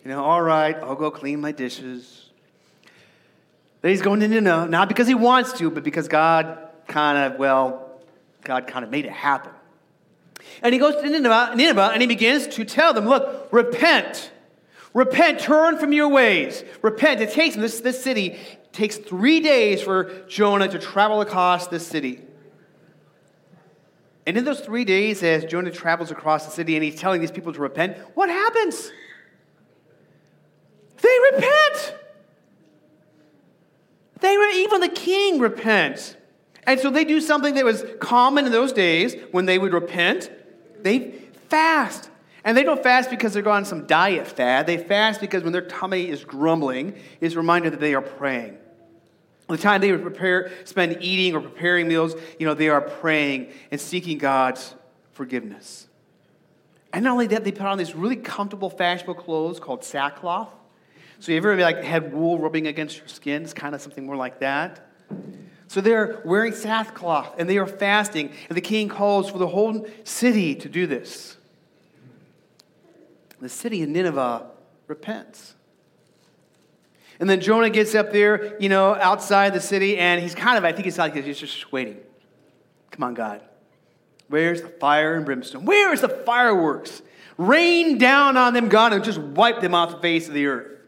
You 0.03 0.11
know, 0.11 0.21
all 0.21 0.41
right, 0.41 0.75
I'll 0.75 0.95
go 0.95 1.11
clean 1.11 1.39
my 1.39 1.53
dishes. 1.53 2.29
Then 3.81 3.91
he's 3.91 4.01
going 4.01 4.19
to 4.19 4.27
Nineveh, 4.27 4.67
not 4.67 4.89
because 4.89 5.07
he 5.07 5.15
wants 5.15 5.53
to, 5.53 5.71
but 5.71 5.85
because 5.85 6.09
God 6.09 6.57
kind 6.89 7.17
of, 7.17 7.39
well, 7.39 8.01
God 8.43 8.67
kind 8.67 8.83
of 8.83 8.91
made 8.91 9.05
it 9.05 9.13
happen. 9.13 9.53
And 10.61 10.73
he 10.73 10.79
goes 10.79 10.95
to 10.95 11.09
Nineveh, 11.09 11.53
Nineveh 11.55 11.91
and 11.93 12.01
he 12.01 12.07
begins 12.07 12.47
to 12.47 12.65
tell 12.65 12.93
them, 12.93 13.05
look, 13.05 13.47
repent 13.51 14.31
Repent, 14.97 15.39
turn 15.39 15.77
from 15.77 15.93
your 15.93 16.07
ways. 16.07 16.63
Repent. 16.81 17.21
It 17.21 17.31
takes 17.31 17.55
this, 17.55 17.81
this 17.81 18.03
city 18.03 18.39
takes 18.71 18.97
three 18.97 19.39
days 19.41 19.79
for 19.79 20.25
Jonah 20.27 20.67
to 20.67 20.79
travel 20.79 21.21
across 21.21 21.67
this 21.67 21.85
city. 21.85 22.19
And 24.25 24.35
in 24.35 24.43
those 24.43 24.59
three 24.59 24.85
days, 24.85 25.21
as 25.21 25.45
Jonah 25.45 25.69
travels 25.69 26.09
across 26.09 26.45
the 26.45 26.51
city 26.51 26.73
and 26.75 26.83
he's 26.83 26.95
telling 26.95 27.21
these 27.21 27.29
people 27.29 27.53
to 27.53 27.59
repent, 27.59 27.95
what 28.15 28.27
happens? 28.27 28.91
They 30.99 31.17
repent. 31.31 31.95
They 34.19 34.33
even 34.55 34.81
the 34.81 34.89
king 34.89 35.37
repents. 35.37 36.15
And 36.63 36.79
so 36.79 36.89
they 36.89 37.05
do 37.05 37.21
something 37.21 37.53
that 37.53 37.63
was 37.63 37.85
common 37.99 38.47
in 38.47 38.51
those 38.51 38.73
days 38.73 39.15
when 39.29 39.45
they 39.45 39.59
would 39.59 39.73
repent. 39.73 40.31
They 40.81 41.11
fast. 41.49 42.09
And 42.47 42.55
they 42.55 42.63
don't 42.63 42.81
fast 42.81 43.09
because 43.09 43.33
they're 43.33 43.43
going 43.43 43.57
on 43.57 43.65
some 43.65 43.85
diet 43.87 44.25
fad. 44.25 44.67
They 44.67 44.77
fast 44.77 45.19
because 45.19 45.43
when 45.43 45.51
their 45.51 45.63
tummy 45.63 46.07
is 46.07 46.23
grumbling, 46.23 46.97
is 47.19 47.33
a 47.33 47.37
reminder 47.37 47.69
that 47.69 47.81
they 47.81 47.93
are 47.93 48.01
praying. 48.01 48.57
The 49.49 49.57
time 49.57 49.81
they 49.81 49.91
would 49.91 50.01
prepare, 50.01 50.53
spend 50.63 50.97
eating 51.01 51.35
or 51.35 51.41
preparing 51.41 51.89
meals, 51.89 52.15
you 52.39 52.47
know, 52.47 52.53
they 52.53 52.69
are 52.69 52.79
praying 52.79 53.51
and 53.69 53.81
seeking 53.81 54.17
God's 54.17 54.75
forgiveness. 55.11 55.87
And 56.93 57.03
not 57.03 57.11
only 57.11 57.27
that, 57.27 57.43
they 57.43 57.51
put 57.51 57.65
on 57.65 57.77
these 57.77 57.93
really 57.93 58.15
comfortable, 58.15 58.69
fashionable 58.69 59.15
clothes 59.15 59.59
called 59.59 59.83
sackcloth. 59.83 60.47
So 61.19 61.33
you 61.33 61.39
ever 61.39 61.57
like 61.57 61.83
had 61.83 62.13
wool 62.13 62.39
rubbing 62.39 62.67
against 62.67 62.97
your 62.97 63.09
skin? 63.09 63.43
It's 63.43 63.53
kind 63.53 63.75
of 63.75 63.81
something 63.81 64.05
more 64.05 64.15
like 64.15 64.39
that. 64.39 64.87
So 65.67 65.81
they're 65.81 66.21
wearing 66.23 66.53
sackcloth 66.53 67.35
and 67.37 67.49
they 67.49 67.57
are 67.57 67.67
fasting, 67.67 68.31
and 68.47 68.55
the 68.55 68.61
king 68.61 68.87
calls 68.87 69.29
for 69.29 69.37
the 69.37 69.47
whole 69.47 69.85
city 70.05 70.55
to 70.55 70.69
do 70.69 70.87
this 70.87 71.36
the 73.39 73.49
city 73.49 73.83
of 73.83 73.89
Nineveh 73.89 74.47
repents. 74.87 75.55
And 77.19 77.29
then 77.29 77.41
Jonah 77.41 77.69
gets 77.69 77.95
up 77.95 78.11
there, 78.11 78.59
you 78.61 78.69
know, 78.69 78.93
outside 78.95 79.53
the 79.53 79.61
city, 79.61 79.97
and 79.97 80.21
he's 80.21 80.35
kind 80.35 80.57
of, 80.57 80.63
I 80.63 80.71
think 80.71 80.85
he's 80.85 80.97
like, 80.97 81.15
he's 81.15 81.39
just 81.39 81.71
waiting. 81.71 81.97
Come 82.91 83.03
on, 83.03 83.13
God. 83.13 83.41
Where's 84.27 84.61
the 84.61 84.69
fire 84.69 85.15
and 85.15 85.25
brimstone? 85.25 85.65
Where 85.65 85.93
is 85.93 86.01
the 86.01 86.09
fireworks? 86.09 87.01
Rain 87.37 87.97
down 87.97 88.37
on 88.37 88.53
them, 88.53 88.69
God, 88.69 88.93
and 88.93 89.03
just 89.03 89.19
wipe 89.19 89.61
them 89.61 89.73
off 89.73 89.91
the 89.91 89.99
face 89.99 90.27
of 90.27 90.33
the 90.33 90.47
earth. 90.47 90.79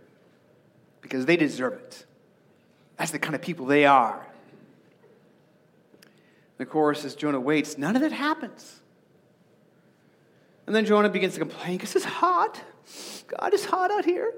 Because 1.01 1.25
they 1.25 1.37
deserve 1.37 1.73
it. 1.73 2.05
That's 2.97 3.11
the 3.11 3.19
kind 3.19 3.33
of 3.33 3.41
people 3.41 3.65
they 3.65 3.85
are. 3.85 4.25
Of 6.59 6.69
course, 6.69 7.05
as 7.05 7.15
Jonah 7.15 7.39
waits, 7.39 7.77
none 7.77 7.95
of 7.95 8.01
that 8.01 8.11
happens. 8.11 8.78
And 10.69 10.75
then 10.75 10.85
Jonah 10.85 11.09
begins 11.09 11.33
to 11.33 11.39
complain 11.39 11.77
because 11.77 11.95
it's 11.95 12.05
hot. 12.05 12.61
God, 13.25 13.55
it's 13.55 13.65
hot 13.65 13.89
out 13.89 14.05
here. 14.05 14.35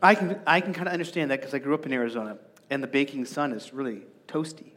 I 0.00 0.14
can, 0.14 0.38
I 0.46 0.60
can 0.60 0.72
kind 0.72 0.86
of 0.86 0.92
understand 0.92 1.32
that 1.32 1.40
because 1.40 1.52
I 1.52 1.58
grew 1.58 1.74
up 1.74 1.84
in 1.84 1.92
Arizona 1.92 2.38
and 2.70 2.80
the 2.80 2.86
baking 2.86 3.24
sun 3.24 3.52
is 3.52 3.74
really 3.74 4.02
toasty. 4.28 4.70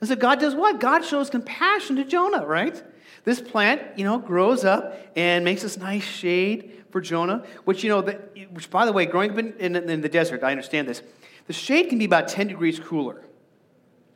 And 0.00 0.08
so 0.08 0.16
God 0.16 0.40
does 0.40 0.56
what? 0.56 0.80
God 0.80 1.04
shows 1.04 1.30
compassion 1.30 1.94
to 1.94 2.04
Jonah, 2.04 2.44
right? 2.44 2.82
This 3.22 3.40
plant, 3.40 3.80
you 3.96 4.02
know, 4.02 4.18
grows 4.18 4.64
up 4.64 4.96
and 5.14 5.44
makes 5.44 5.62
this 5.62 5.76
nice 5.76 6.02
shade 6.02 6.72
for 6.90 7.00
Jonah, 7.00 7.44
which, 7.64 7.84
you 7.84 7.90
know, 7.90 8.02
the, 8.02 8.14
which 8.50 8.68
by 8.70 8.86
the 8.86 8.92
way, 8.92 9.06
growing 9.06 9.30
up 9.30 9.38
in, 9.38 9.52
in, 9.58 9.76
in 9.76 10.00
the 10.00 10.08
desert, 10.08 10.42
I 10.42 10.50
understand 10.50 10.88
this. 10.88 11.00
The 11.46 11.52
shade 11.52 11.90
can 11.90 11.98
be 12.00 12.06
about 12.06 12.26
10 12.26 12.48
degrees 12.48 12.80
cooler. 12.80 13.24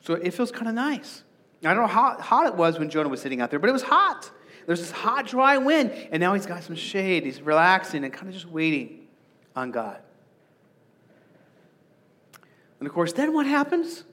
So 0.00 0.14
it 0.14 0.34
feels 0.34 0.50
kind 0.50 0.66
of 0.66 0.74
nice. 0.74 1.22
I 1.64 1.74
don't 1.74 1.84
know 1.84 1.86
how 1.86 2.18
hot 2.18 2.46
it 2.48 2.56
was 2.56 2.80
when 2.80 2.90
Jonah 2.90 3.08
was 3.08 3.20
sitting 3.20 3.40
out 3.40 3.50
there, 3.50 3.60
but 3.60 3.70
it 3.70 3.72
was 3.72 3.82
hot. 3.82 4.28
There's 4.66 4.80
this 4.80 4.90
hot, 4.90 5.26
dry 5.26 5.58
wind, 5.58 5.90
and 6.10 6.20
now 6.20 6.34
he's 6.34 6.46
got 6.46 6.62
some 6.62 6.76
shade. 6.76 7.24
He's 7.24 7.40
relaxing 7.40 8.04
and 8.04 8.12
kind 8.12 8.28
of 8.28 8.34
just 8.34 8.46
waiting 8.46 9.06
on 9.56 9.70
God. 9.70 9.98
And 12.78 12.86
of 12.86 12.92
course, 12.94 13.12
then 13.12 13.32
what 13.32 13.46
happens? 13.46 14.04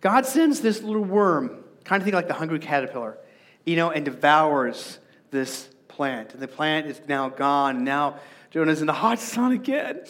God 0.00 0.26
sends 0.26 0.60
this 0.60 0.82
little 0.82 1.04
worm, 1.04 1.62
kind 1.84 2.00
of 2.00 2.04
thing 2.04 2.14
like 2.14 2.28
the 2.28 2.34
hungry 2.34 2.58
caterpillar, 2.58 3.18
you 3.64 3.76
know, 3.76 3.90
and 3.90 4.04
devours 4.04 4.98
this 5.30 5.68
plant. 5.88 6.32
And 6.32 6.42
the 6.42 6.48
plant 6.48 6.86
is 6.86 7.00
now 7.06 7.28
gone. 7.28 7.84
Now 7.84 8.18
Jonah's 8.50 8.80
in 8.80 8.86
the 8.86 8.92
hot 8.92 9.18
sun 9.18 9.52
again. 9.52 10.00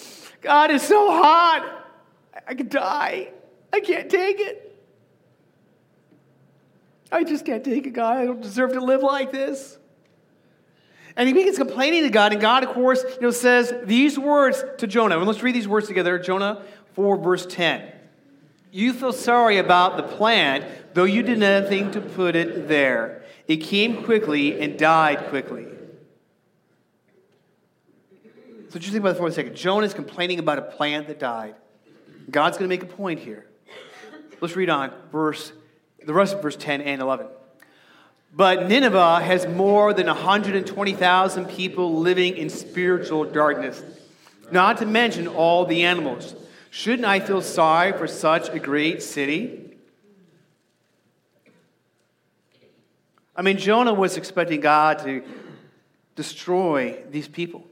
God 0.41 0.71
is 0.71 0.83
so 0.83 1.11
hot. 1.11 1.87
I 2.47 2.55
could 2.55 2.71
die. 2.71 3.33
I 3.73 3.81
can't 3.81 4.09
take 4.09 4.41
it. 4.41 4.70
I 7.13 7.25
just 7.25 7.45
can't 7.45 7.65
take 7.65 7.87
it, 7.87 7.91
God. 7.91 8.19
I 8.19 8.25
don't 8.25 8.41
deserve 8.41 8.73
to 8.75 8.81
live 8.81 9.03
like 9.03 9.33
this. 9.33 9.79
And 11.17 11.27
he 11.27 11.35
begins 11.35 11.59
complaining 11.59 12.05
to 12.05 12.11
God, 12.11 12.33
and 12.33 12.41
God, 12.41 12.63
of 12.63 12.71
course, 12.71 13.03
you 13.03 13.21
know, 13.21 13.31
says 13.31 13.75
these 13.85 14.19
words 14.19 14.65
to 14.79 14.87
Jonah. 14.87 15.19
And 15.19 15.27
let's 15.27 15.43
read 15.43 15.55
these 15.55 15.69
words 15.69 15.89
together. 15.89 16.19
Jonah 16.19 16.63
4, 16.95 17.17
verse 17.17 17.47
10. 17.47 17.93
You 18.71 18.93
feel 18.93 19.13
sorry 19.13 19.59
about 19.59 19.97
the 19.97 20.05
plant, 20.05 20.65
though 20.95 21.05
you 21.05 21.23
did 21.23 21.39
nothing 21.39 21.91
to 21.91 22.01
put 22.01 22.37
it 22.37 22.69
there. 22.69 23.25
It 23.49 23.57
came 23.57 24.05
quickly 24.05 24.61
and 24.61 24.79
died 24.79 25.29
quickly. 25.29 25.67
So 28.69 28.79
just 28.79 28.93
think 28.93 29.03
about 29.03 29.17
it 29.17 29.19
for 29.19 29.27
a 29.27 29.33
second. 29.33 29.57
Jonah 29.57 29.87
is 29.87 29.95
complaining 29.95 30.39
about 30.39 30.59
a 30.59 30.63
plant 30.63 31.09
that 31.09 31.19
died. 31.19 31.57
God's 32.31 32.57
going 32.57 32.71
to 32.71 32.75
make 32.75 32.85
a 32.85 32.95
point 32.95 33.19
here. 33.19 33.47
Let's 34.41 34.55
read 34.55 34.71
on, 34.71 34.93
verse 35.11 35.53
the 36.05 36.15
rest 36.15 36.35
of 36.35 36.43
verse 36.43 36.57
10 36.57 36.81
and 36.81 37.01
11. 37.01 37.27
But 38.33 38.69
Nineveh 38.69 39.21
has 39.21 39.47
more 39.47 39.93
than 39.93 40.07
120,000 40.07 41.47
people 41.47 41.99
living 41.99 42.37
in 42.37 42.49
spiritual 42.49 43.25
darkness, 43.25 43.83
not 44.53 44.79
to 44.79 44.87
mention 44.87 45.27
all 45.27 45.65
the 45.65 45.83
animals. 45.83 46.35
Shouldn't 46.71 47.07
I 47.07 47.19
feel 47.19 47.43
sorry 47.43 47.93
for 47.93 48.07
such 48.07 48.49
a 48.51 48.61
great 48.61 49.03
city? 49.03 49.77
I 53.35 53.43
mean, 53.43 53.59
Jonah 53.59 53.95
was 53.95 54.17
expecting 54.17 54.61
God 54.61 55.01
to 55.01 55.25
destroy 56.15 57.03
these 57.11 57.27
people. 57.27 57.65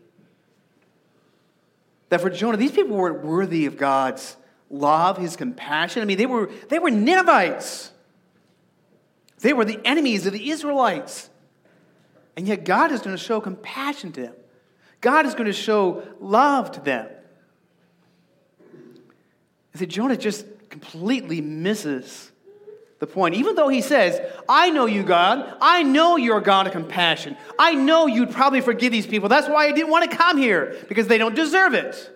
That 2.08 2.20
for 2.20 2.30
Jonah, 2.30 2.56
these 2.56 2.72
people 2.72 2.96
weren't 2.96 3.22
worthy 3.22 3.66
of 3.66 3.76
God's 3.76 4.36
love, 4.70 5.18
his 5.18 5.36
compassion. 5.36 6.02
I 6.02 6.06
mean, 6.06 6.18
they 6.18 6.26
were, 6.26 6.50
they 6.68 6.78
were 6.78 6.90
Ninevites. 6.90 7.92
They 9.40 9.52
were 9.52 9.64
the 9.64 9.80
enemies 9.84 10.26
of 10.26 10.32
the 10.32 10.50
Israelites. 10.50 11.30
And 12.36 12.46
yet 12.46 12.64
God 12.64 12.92
is 12.92 13.00
going 13.00 13.16
to 13.16 13.22
show 13.22 13.40
compassion 13.40 14.12
to 14.12 14.22
them. 14.22 14.34
God 15.00 15.26
is 15.26 15.34
going 15.34 15.46
to 15.46 15.52
show 15.52 16.02
love 16.20 16.72
to 16.72 16.80
them. 16.80 17.08
And 19.72 19.80
so 19.80 19.86
Jonah 19.86 20.16
just 20.16 20.44
completely 20.70 21.40
misses 21.40 22.30
the 22.98 23.06
point. 23.06 23.34
Even 23.36 23.54
though 23.54 23.68
he 23.68 23.80
says, 23.80 24.20
I 24.48 24.70
know 24.70 24.86
you, 24.86 25.02
God. 25.04 25.56
I 25.60 25.82
know 25.84 26.16
you're 26.16 26.38
a 26.38 26.42
God 26.42 26.66
of 26.66 26.72
compassion. 26.72 27.36
I 27.58 27.74
know 27.74 28.06
you'd 28.06 28.32
probably 28.32 28.60
forgive 28.60 28.90
these 28.90 29.06
people. 29.06 29.28
That's 29.28 29.48
why 29.48 29.66
I 29.66 29.72
didn't 29.72 29.90
want 29.90 30.10
to 30.10 30.16
come 30.16 30.36
here, 30.36 30.76
because 30.88 31.06
they 31.06 31.18
don't 31.18 31.34
deserve 31.34 31.74
it. 31.74 32.10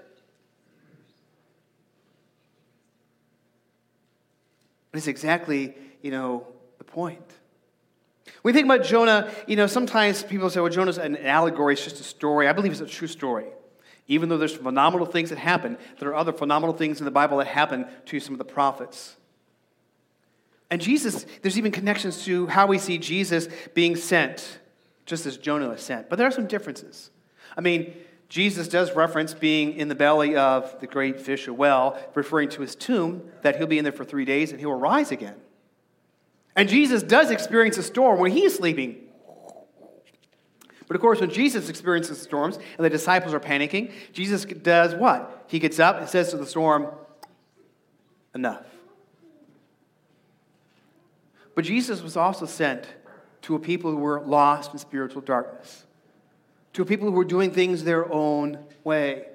But 4.90 4.98
it's 4.98 5.06
exactly, 5.06 5.74
you 6.02 6.10
know, 6.10 6.46
point. 6.92 7.20
When 8.42 8.52
we 8.52 8.58
think 8.58 8.66
about 8.66 8.84
Jonah, 8.84 9.32
you 9.46 9.56
know, 9.56 9.66
sometimes 9.66 10.22
people 10.22 10.50
say, 10.50 10.60
well, 10.60 10.70
Jonah's 10.70 10.98
an 10.98 11.16
allegory, 11.16 11.74
it's 11.74 11.84
just 11.84 12.00
a 12.00 12.04
story. 12.04 12.48
I 12.48 12.52
believe 12.52 12.72
it's 12.72 12.80
a 12.80 12.86
true 12.86 13.08
story. 13.08 13.46
Even 14.08 14.28
though 14.28 14.38
there's 14.38 14.54
phenomenal 14.54 15.06
things 15.06 15.30
that 15.30 15.38
happen, 15.38 15.78
there 15.98 16.08
are 16.10 16.14
other 16.14 16.32
phenomenal 16.32 16.76
things 16.76 17.00
in 17.00 17.04
the 17.04 17.10
Bible 17.10 17.38
that 17.38 17.46
happen 17.46 17.86
to 18.06 18.20
some 18.20 18.34
of 18.34 18.38
the 18.38 18.44
prophets. 18.44 19.16
And 20.70 20.80
Jesus, 20.80 21.26
there's 21.42 21.58
even 21.58 21.70
connections 21.70 22.24
to 22.24 22.46
how 22.46 22.66
we 22.66 22.78
see 22.78 22.98
Jesus 22.98 23.48
being 23.74 23.94
sent, 23.94 24.58
just 25.06 25.26
as 25.26 25.36
Jonah 25.36 25.68
was 25.68 25.82
sent. 25.82 26.08
But 26.08 26.16
there 26.16 26.26
are 26.26 26.32
some 26.32 26.46
differences. 26.46 27.10
I 27.56 27.60
mean, 27.60 27.94
Jesus 28.28 28.66
does 28.68 28.96
reference 28.96 29.34
being 29.34 29.74
in 29.74 29.88
the 29.88 29.94
belly 29.94 30.34
of 30.34 30.80
the 30.80 30.86
great 30.86 31.20
fish 31.20 31.46
a 31.46 31.52
well, 31.52 31.98
referring 32.14 32.48
to 32.50 32.62
his 32.62 32.74
tomb, 32.74 33.30
that 33.42 33.56
he'll 33.56 33.66
be 33.66 33.78
in 33.78 33.84
there 33.84 33.92
for 33.92 34.06
three 34.06 34.24
days 34.24 34.50
and 34.50 34.58
he 34.58 34.64
will 34.66 34.74
rise 34.74 35.12
again. 35.12 35.36
And 36.54 36.68
Jesus 36.68 37.02
does 37.02 37.30
experience 37.30 37.78
a 37.78 37.82
storm 37.82 38.20
when 38.20 38.32
he 38.32 38.44
is 38.44 38.54
sleeping. 38.54 38.96
But 40.86 40.96
of 40.96 41.00
course, 41.00 41.20
when 41.20 41.30
Jesus 41.30 41.68
experiences 41.68 42.20
storms 42.20 42.56
and 42.56 42.84
the 42.84 42.90
disciples 42.90 43.32
are 43.32 43.40
panicking, 43.40 43.92
Jesus 44.12 44.44
does 44.44 44.94
what? 44.94 45.46
He 45.46 45.58
gets 45.58 45.78
up 45.78 45.98
and 45.98 46.08
says 46.08 46.30
to 46.30 46.36
the 46.36 46.46
storm, 46.46 46.88
Enough. 48.34 48.64
But 51.54 51.64
Jesus 51.64 52.02
was 52.02 52.16
also 52.16 52.46
sent 52.46 52.86
to 53.42 53.54
a 53.54 53.58
people 53.58 53.90
who 53.90 53.98
were 53.98 54.22
lost 54.22 54.72
in 54.72 54.78
spiritual 54.78 55.20
darkness, 55.20 55.84
to 56.72 56.82
a 56.82 56.86
people 56.86 57.08
who 57.10 57.14
were 57.14 57.24
doing 57.24 57.50
things 57.50 57.84
their 57.84 58.10
own 58.10 58.58
way. 58.84 59.26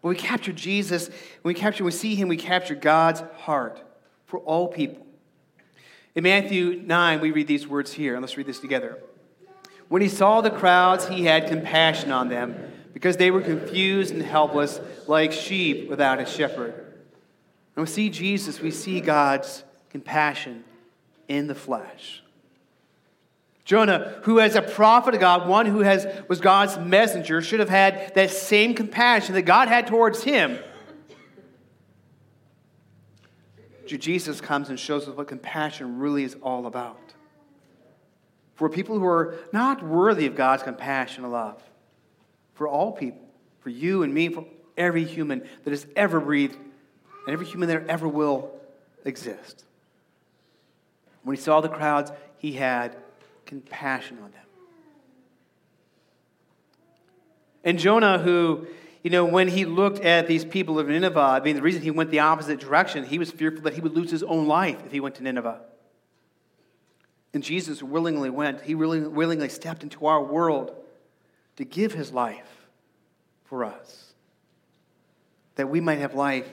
When 0.00 0.12
we 0.12 0.20
capture 0.20 0.52
Jesus, 0.52 1.08
when 1.42 1.54
we 1.54 1.54
capture, 1.54 1.84
we 1.84 1.92
see 1.92 2.16
him, 2.16 2.26
we 2.26 2.36
capture 2.36 2.74
God's 2.74 3.20
heart 3.38 3.80
for 4.32 4.38
all 4.38 4.66
people. 4.66 5.06
In 6.14 6.24
Matthew 6.24 6.80
9, 6.86 7.20
we 7.20 7.32
read 7.32 7.46
these 7.46 7.68
words 7.68 7.92
here, 7.92 8.14
and 8.14 8.22
let's 8.22 8.38
read 8.38 8.46
this 8.46 8.60
together. 8.60 8.98
When 9.88 10.00
he 10.00 10.08
saw 10.08 10.40
the 10.40 10.48
crowds, 10.48 11.06
he 11.06 11.26
had 11.26 11.48
compassion 11.48 12.10
on 12.10 12.30
them 12.30 12.56
because 12.94 13.18
they 13.18 13.30
were 13.30 13.42
confused 13.42 14.14
and 14.14 14.22
helpless 14.22 14.80
like 15.06 15.32
sheep 15.32 15.86
without 15.86 16.18
a 16.18 16.24
shepherd. 16.24 16.72
And 17.76 17.84
we 17.84 17.86
see 17.86 18.08
Jesus, 18.08 18.58
we 18.58 18.70
see 18.70 19.02
God's 19.02 19.64
compassion 19.90 20.64
in 21.28 21.46
the 21.46 21.54
flesh. 21.54 22.22
Jonah, 23.66 24.18
who 24.22 24.40
as 24.40 24.54
a 24.54 24.62
prophet 24.62 25.12
of 25.12 25.20
God, 25.20 25.46
one 25.46 25.66
who 25.66 25.80
has, 25.80 26.06
was 26.26 26.40
God's 26.40 26.78
messenger, 26.78 27.42
should 27.42 27.60
have 27.60 27.68
had 27.68 28.14
that 28.14 28.30
same 28.30 28.72
compassion 28.72 29.34
that 29.34 29.42
God 29.42 29.68
had 29.68 29.88
towards 29.88 30.22
him. 30.22 30.58
Jesus 33.98 34.40
comes 34.40 34.68
and 34.68 34.78
shows 34.78 35.08
us 35.08 35.16
what 35.16 35.28
compassion 35.28 35.98
really 35.98 36.24
is 36.24 36.36
all 36.42 36.66
about. 36.66 37.14
For 38.54 38.68
people 38.68 38.98
who 38.98 39.06
are 39.06 39.36
not 39.52 39.82
worthy 39.82 40.26
of 40.26 40.36
God's 40.36 40.62
compassion 40.62 41.24
and 41.24 41.32
love, 41.32 41.62
for 42.54 42.68
all 42.68 42.92
people, 42.92 43.20
for 43.60 43.70
you 43.70 44.02
and 44.02 44.12
me, 44.12 44.28
for 44.28 44.44
every 44.76 45.04
human 45.04 45.46
that 45.64 45.70
has 45.70 45.86
ever 45.96 46.20
breathed, 46.20 46.56
and 47.26 47.32
every 47.32 47.46
human 47.46 47.68
that 47.68 47.86
ever 47.88 48.06
will 48.06 48.52
exist. 49.04 49.64
When 51.22 51.36
he 51.36 51.42
saw 51.42 51.60
the 51.60 51.68
crowds, 51.68 52.10
he 52.38 52.52
had 52.52 52.96
compassion 53.46 54.18
on 54.18 54.30
them. 54.30 54.40
And 57.64 57.78
Jonah, 57.78 58.18
who, 58.18 58.66
you 59.02 59.10
know, 59.10 59.24
when 59.24 59.48
he 59.48 59.64
looked 59.64 60.00
at 60.00 60.28
these 60.28 60.44
people 60.44 60.78
of 60.78 60.88
Nineveh, 60.88 61.18
I 61.20 61.40
mean, 61.40 61.56
the 61.56 61.62
reason 61.62 61.82
he 61.82 61.90
went 61.90 62.10
the 62.10 62.20
opposite 62.20 62.60
direction, 62.60 63.04
he 63.04 63.18
was 63.18 63.30
fearful 63.30 63.62
that 63.62 63.74
he 63.74 63.80
would 63.80 63.94
lose 63.94 64.10
his 64.10 64.22
own 64.22 64.46
life 64.46 64.80
if 64.86 64.92
he 64.92 65.00
went 65.00 65.16
to 65.16 65.22
Nineveh. 65.24 65.60
And 67.34 67.42
Jesus 67.42 67.82
willingly 67.82 68.30
went, 68.30 68.60
he 68.60 68.74
really 68.74 69.00
willingly 69.00 69.48
stepped 69.48 69.82
into 69.82 70.06
our 70.06 70.22
world 70.22 70.74
to 71.56 71.64
give 71.64 71.92
his 71.92 72.12
life 72.12 72.68
for 73.44 73.64
us, 73.64 74.12
that 75.56 75.68
we 75.68 75.80
might 75.80 75.98
have 75.98 76.14
life 76.14 76.48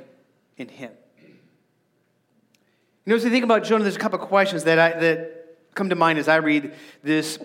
in 0.58 0.68
him. 0.68 0.92
You 3.06 3.12
know, 3.12 3.16
as 3.16 3.24
we 3.24 3.30
think 3.30 3.44
about 3.44 3.64
Jonah, 3.64 3.84
there's 3.84 3.96
a 3.96 4.00
couple 4.00 4.20
questions 4.20 4.64
that, 4.64 4.80
I, 4.80 5.00
that 5.00 5.58
come 5.76 5.90
to 5.90 5.96
mind 5.96 6.18
as 6.18 6.28
I 6.28 6.38
read 6.38 6.74
this 7.04 7.40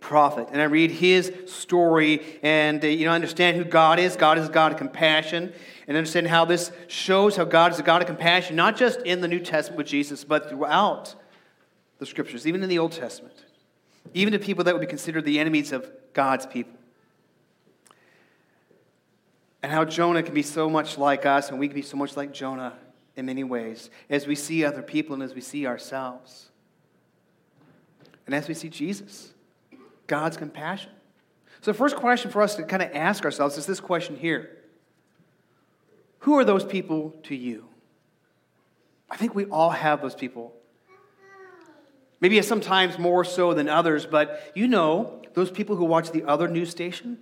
prophet 0.00 0.48
and 0.50 0.60
I 0.60 0.64
read 0.64 0.90
his 0.90 1.32
story 1.46 2.22
and 2.42 2.82
uh, 2.82 2.88
you 2.88 3.04
know 3.04 3.12
understand 3.12 3.56
who 3.56 3.64
God 3.64 3.98
is. 3.98 4.16
God 4.16 4.38
is 4.38 4.48
God 4.48 4.72
of 4.72 4.78
compassion 4.78 5.52
and 5.86 5.96
understand 5.96 6.26
how 6.26 6.44
this 6.44 6.72
shows 6.88 7.36
how 7.36 7.44
God 7.44 7.72
is 7.72 7.78
a 7.78 7.82
God 7.82 8.02
of 8.02 8.06
compassion, 8.06 8.56
not 8.56 8.76
just 8.76 9.00
in 9.02 9.20
the 9.20 9.28
New 9.28 9.40
Testament 9.40 9.78
with 9.78 9.86
Jesus, 9.86 10.24
but 10.24 10.48
throughout 10.48 11.14
the 11.98 12.06
scriptures, 12.06 12.46
even 12.46 12.62
in 12.62 12.68
the 12.68 12.78
Old 12.78 12.92
Testament, 12.92 13.44
even 14.14 14.32
to 14.32 14.38
people 14.38 14.64
that 14.64 14.74
would 14.74 14.80
be 14.80 14.86
considered 14.86 15.24
the 15.24 15.38
enemies 15.38 15.72
of 15.72 15.90
God's 16.12 16.46
people. 16.46 16.74
And 19.62 19.70
how 19.70 19.84
Jonah 19.84 20.22
can 20.22 20.32
be 20.32 20.42
so 20.42 20.70
much 20.70 20.96
like 20.96 21.26
us 21.26 21.50
and 21.50 21.58
we 21.58 21.68
can 21.68 21.74
be 21.74 21.82
so 21.82 21.96
much 21.96 22.16
like 22.16 22.32
Jonah 22.32 22.74
in 23.16 23.26
many 23.26 23.44
ways 23.44 23.90
as 24.08 24.26
we 24.26 24.34
see 24.34 24.64
other 24.64 24.82
people 24.82 25.14
and 25.14 25.22
as 25.22 25.34
we 25.34 25.40
see 25.40 25.66
ourselves. 25.66 26.48
And 28.26 28.34
as 28.34 28.48
we 28.48 28.54
see 28.54 28.68
Jesus, 28.68 29.34
God's 30.10 30.36
compassion. 30.36 30.90
So, 31.60 31.70
the 31.70 31.78
first 31.78 31.94
question 31.94 32.32
for 32.32 32.42
us 32.42 32.56
to 32.56 32.64
kind 32.64 32.82
of 32.82 32.90
ask 32.94 33.24
ourselves 33.24 33.56
is 33.56 33.64
this 33.64 33.78
question 33.78 34.16
here 34.16 34.50
Who 36.20 36.36
are 36.36 36.44
those 36.44 36.64
people 36.64 37.14
to 37.24 37.36
you? 37.36 37.68
I 39.08 39.16
think 39.16 39.36
we 39.36 39.44
all 39.44 39.70
have 39.70 40.02
those 40.02 40.16
people. 40.16 40.52
Maybe 42.20 42.42
sometimes 42.42 42.98
more 42.98 43.24
so 43.24 43.54
than 43.54 43.68
others, 43.68 44.04
but 44.04 44.50
you 44.54 44.66
know, 44.66 45.22
those 45.34 45.50
people 45.50 45.76
who 45.76 45.84
watch 45.84 46.10
the 46.10 46.24
other 46.24 46.48
news 46.48 46.70
station, 46.70 47.16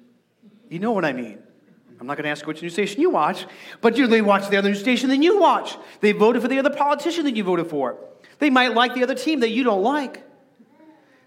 you 0.71 0.79
know 0.79 0.93
what 0.93 1.05
I 1.05 1.13
mean. 1.13 1.41
I'm 2.01 2.07
not 2.07 2.17
going 2.17 2.25
to 2.25 2.31
ask 2.31 2.47
which 2.47 2.63
news 2.63 2.73
station 2.73 3.03
you 3.03 3.11
watch, 3.11 3.45
but 3.83 3.97
they 3.97 4.23
watch 4.23 4.49
the 4.49 4.57
other 4.57 4.71
news 4.71 4.81
station 4.81 5.11
than 5.11 5.23
you 5.23 5.39
watch. 5.39 5.77
They 6.01 6.13
voted 6.13 6.41
for 6.41 6.49
the 6.49 6.59
other 6.59 6.71
politician 6.71 7.25
that 7.27 7.37
you 7.37 7.45
voted 7.45 7.69
for. 7.69 7.99
They 8.39 8.51
might 8.51 8.75
like 8.75 8.95
the 8.95 9.03
other 9.03 9.15
team 9.15 9.41
that 9.41 9.51
you 9.51 9.63
don't 9.63 9.83
like. 9.83 10.25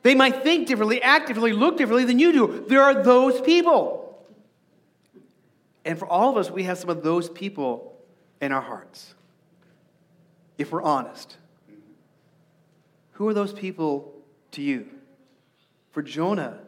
They 0.04 0.16
might 0.16 0.44
think 0.44 0.68
differently, 0.68 1.02
act 1.02 1.28
differently, 1.28 1.54
look 1.54 1.78
differently 1.78 2.06
than 2.06 2.18
you 2.18 2.32
do. 2.32 2.66
There 2.68 2.82
are 2.82 3.04
those 3.04 3.40
people. 3.42 4.26
And 5.86 5.98
for 5.98 6.08
all 6.08 6.30
of 6.30 6.38
us, 6.38 6.50
we 6.50 6.64
have 6.64 6.78
some 6.78 6.90
of 6.90 7.04
those 7.04 7.30
people 7.30 7.98
in 8.42 8.52
our 8.52 8.62
hearts. 8.62 9.14
If 10.58 10.72
we're 10.72 10.82
honest, 10.82 11.38
who 13.14 13.28
are 13.28 13.34
those 13.34 13.54
people 13.54 14.14
to 14.52 14.62
you? 14.62 14.88
For 15.92 16.02
Jonah, 16.02 16.60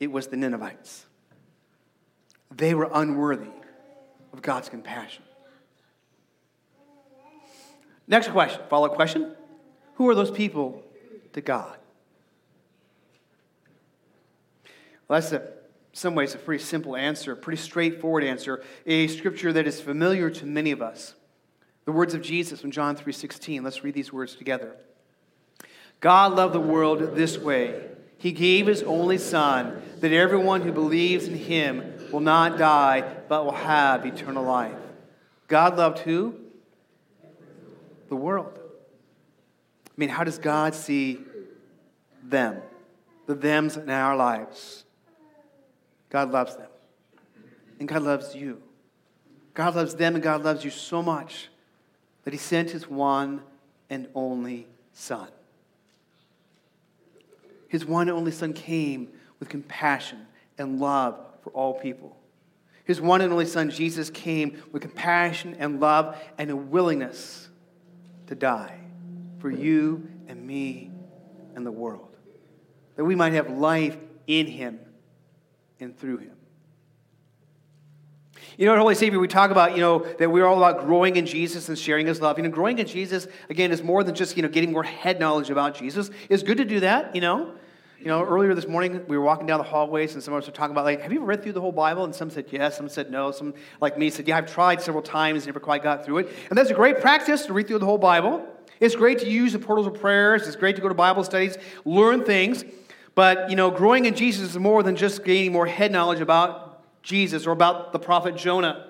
it 0.00 0.12
was 0.12 0.26
the 0.26 0.36
Ninevites. 0.36 1.06
They 2.54 2.74
were 2.74 2.90
unworthy 2.92 3.50
of 4.32 4.42
God's 4.42 4.68
compassion. 4.68 5.24
Next 8.06 8.28
question, 8.28 8.60
follow 8.68 8.88
up 8.88 8.94
question. 8.94 9.34
Who 9.94 10.08
are 10.08 10.14
those 10.14 10.30
people 10.30 10.82
to 11.32 11.40
God? 11.40 11.77
Well, 15.08 15.20
that's 15.20 15.32
a, 15.32 15.50
some 15.92 16.14
ways 16.14 16.34
a 16.34 16.38
pretty 16.38 16.62
simple 16.62 16.94
answer, 16.94 17.32
a 17.32 17.36
pretty 17.36 17.60
straightforward 17.60 18.22
answer, 18.22 18.62
a 18.86 19.08
scripture 19.08 19.52
that 19.52 19.66
is 19.66 19.80
familiar 19.80 20.30
to 20.30 20.46
many 20.46 20.70
of 20.70 20.82
us. 20.82 21.14
The 21.86 21.92
words 21.92 22.12
of 22.12 22.20
Jesus 22.20 22.60
from 22.60 22.70
John 22.70 22.96
3:16. 22.96 23.64
Let's 23.64 23.82
read 23.82 23.94
these 23.94 24.12
words 24.12 24.36
together. 24.36 24.76
God 26.00 26.34
loved 26.34 26.54
the 26.54 26.60
world 26.60 27.16
this 27.16 27.38
way. 27.38 27.80
He 28.18 28.32
gave 28.32 28.66
his 28.66 28.82
only 28.82 29.16
son 29.16 29.80
that 30.00 30.12
everyone 30.12 30.62
who 30.62 30.72
believes 30.72 31.26
in 31.26 31.34
him 31.34 32.10
will 32.12 32.20
not 32.20 32.58
die, 32.58 33.04
but 33.28 33.44
will 33.44 33.52
have 33.52 34.04
eternal 34.04 34.44
life. 34.44 34.76
God 35.46 35.76
loved 35.76 36.00
who? 36.00 36.34
The 38.08 38.16
world. 38.16 38.58
I 38.58 39.92
mean, 39.96 40.08
how 40.08 40.24
does 40.24 40.38
God 40.38 40.74
see 40.74 41.20
them? 42.22 42.60
The 43.26 43.34
thems 43.34 43.76
in 43.76 43.90
our 43.90 44.16
lives. 44.16 44.84
God 46.10 46.30
loves 46.30 46.56
them. 46.56 46.68
And 47.78 47.88
God 47.88 48.02
loves 48.02 48.34
you. 48.34 48.62
God 49.54 49.74
loves 49.74 49.94
them 49.94 50.14
and 50.14 50.22
God 50.22 50.44
loves 50.44 50.64
you 50.64 50.70
so 50.70 51.02
much 51.02 51.48
that 52.24 52.32
He 52.32 52.38
sent 52.38 52.70
His 52.70 52.88
one 52.88 53.42
and 53.90 54.08
only 54.14 54.66
Son. 54.92 55.28
His 57.68 57.84
one 57.84 58.08
and 58.08 58.16
only 58.16 58.32
Son 58.32 58.52
came 58.52 59.08
with 59.38 59.48
compassion 59.48 60.26
and 60.56 60.80
love 60.80 61.18
for 61.42 61.50
all 61.50 61.74
people. 61.74 62.16
His 62.84 63.00
one 63.00 63.20
and 63.20 63.30
only 63.32 63.46
Son, 63.46 63.70
Jesus, 63.70 64.08
came 64.08 64.62
with 64.72 64.82
compassion 64.82 65.56
and 65.58 65.78
love 65.78 66.16
and 66.38 66.50
a 66.50 66.56
willingness 66.56 67.48
to 68.28 68.34
die 68.34 68.78
for 69.38 69.50
you 69.50 70.08
and 70.26 70.46
me 70.46 70.90
and 71.54 71.66
the 71.66 71.72
world, 71.72 72.08
that 72.96 73.04
we 73.04 73.14
might 73.14 73.34
have 73.34 73.50
life 73.50 73.96
in 74.26 74.46
him 74.46 74.80
and 75.80 75.96
through 75.98 76.18
him. 76.18 76.36
You 78.56 78.66
know, 78.66 78.76
Holy 78.76 78.96
Savior, 78.96 79.20
we 79.20 79.28
talk 79.28 79.52
about, 79.52 79.76
you 79.76 79.80
know, 79.80 80.00
that 80.18 80.30
we're 80.30 80.44
all 80.44 80.56
about 80.56 80.84
growing 80.84 81.14
in 81.14 81.26
Jesus 81.26 81.68
and 81.68 81.78
sharing 81.78 82.06
his 82.06 82.20
love. 82.20 82.38
You 82.38 82.44
know, 82.44 82.50
growing 82.50 82.78
in 82.80 82.86
Jesus, 82.86 83.28
again, 83.48 83.70
is 83.70 83.84
more 83.84 84.02
than 84.02 84.16
just, 84.16 84.36
you 84.36 84.42
know, 84.42 84.48
getting 84.48 84.72
more 84.72 84.82
head 84.82 85.20
knowledge 85.20 85.50
about 85.50 85.76
Jesus. 85.76 86.10
It's 86.28 86.42
good 86.42 86.56
to 86.56 86.64
do 86.64 86.80
that, 86.80 87.14
you 87.14 87.20
know. 87.20 87.52
You 88.00 88.06
know, 88.06 88.24
earlier 88.24 88.54
this 88.54 88.66
morning, 88.66 89.04
we 89.08 89.16
were 89.16 89.24
walking 89.24 89.46
down 89.46 89.58
the 89.58 89.64
hallways, 89.64 90.14
and 90.14 90.22
some 90.22 90.34
of 90.34 90.42
us 90.42 90.46
were 90.48 90.52
talking 90.52 90.72
about, 90.72 90.84
like, 90.84 91.02
have 91.02 91.12
you 91.12 91.18
ever 91.18 91.26
read 91.26 91.42
through 91.42 91.52
the 91.52 91.60
whole 91.60 91.72
Bible? 91.72 92.04
And 92.04 92.14
some 92.14 92.30
said 92.30 92.46
yes, 92.50 92.76
some 92.76 92.88
said 92.88 93.10
no. 93.10 93.30
Some, 93.32 93.54
like 93.80 93.98
me, 93.98 94.10
said, 94.10 94.26
yeah, 94.26 94.38
I've 94.38 94.52
tried 94.52 94.80
several 94.82 95.02
times, 95.02 95.38
and 95.38 95.46
never 95.46 95.60
quite 95.60 95.82
got 95.82 96.04
through 96.04 96.18
it. 96.18 96.28
And 96.48 96.58
that's 96.58 96.70
a 96.70 96.74
great 96.74 97.00
practice 97.00 97.46
to 97.46 97.52
read 97.52 97.68
through 97.68 97.78
the 97.78 97.86
whole 97.86 97.98
Bible. 97.98 98.46
It's 98.80 98.94
great 98.94 99.18
to 99.20 99.28
use 99.28 99.52
the 99.52 99.58
portals 99.58 99.86
of 99.86 100.00
prayers. 100.00 100.46
It's 100.46 100.56
great 100.56 100.76
to 100.76 100.82
go 100.82 100.88
to 100.88 100.94
Bible 100.94 101.24
studies, 101.24 101.58
learn 101.84 102.24
things. 102.24 102.64
But, 103.14 103.50
you 103.50 103.56
know, 103.56 103.70
growing 103.70 104.04
in 104.04 104.14
Jesus 104.14 104.50
is 104.50 104.58
more 104.58 104.82
than 104.82 104.96
just 104.96 105.24
gaining 105.24 105.52
more 105.52 105.66
head 105.66 105.90
knowledge 105.90 106.20
about 106.20 107.02
Jesus 107.02 107.46
or 107.46 107.52
about 107.52 107.92
the 107.92 107.98
prophet 107.98 108.36
Jonah. 108.36 108.84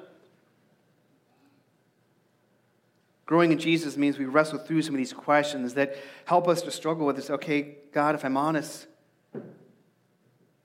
Growing 3.27 3.53
in 3.53 3.59
Jesus 3.59 3.97
means 3.97 4.19
we 4.19 4.25
wrestle 4.25 4.59
through 4.59 4.83
some 4.83 4.95
of 4.95 4.99
these 4.99 5.13
questions 5.13 5.75
that 5.75 5.97
help 6.25 6.49
us 6.49 6.63
to 6.63 6.71
struggle 6.71 7.07
with 7.07 7.17
this. 7.17 7.29
Okay, 7.29 7.77
God, 7.93 8.15
if 8.15 8.25
I'm 8.25 8.37
honest, 8.37 8.87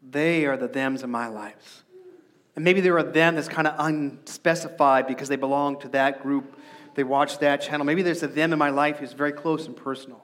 they 0.02 0.46
are 0.46 0.56
the 0.56 0.68
thems 0.68 1.04
in 1.04 1.10
my 1.10 1.28
lives. 1.28 1.84
And 2.56 2.64
maybe 2.64 2.82
there 2.82 2.98
are 2.98 3.04
them 3.04 3.36
that's 3.36 3.48
kind 3.48 3.68
of 3.68 3.76
unspecified 3.80 5.08
because 5.08 5.28
they 5.28 5.36
belong 5.36 5.80
to 5.82 5.90
that 5.90 6.22
group. 6.22 6.58
They 6.96 7.04
watch 7.04 7.40
that 7.40 7.62
channel. 7.62 7.86
Maybe 7.86 8.02
there's 8.02 8.24
a 8.24 8.28
them 8.28 8.54
in 8.54 8.60
my 8.60 8.70
life 8.70 8.98
who's 8.98 9.14
very 9.14 9.32
close 9.32 9.66
and 9.66 9.76
personal. 9.76 10.24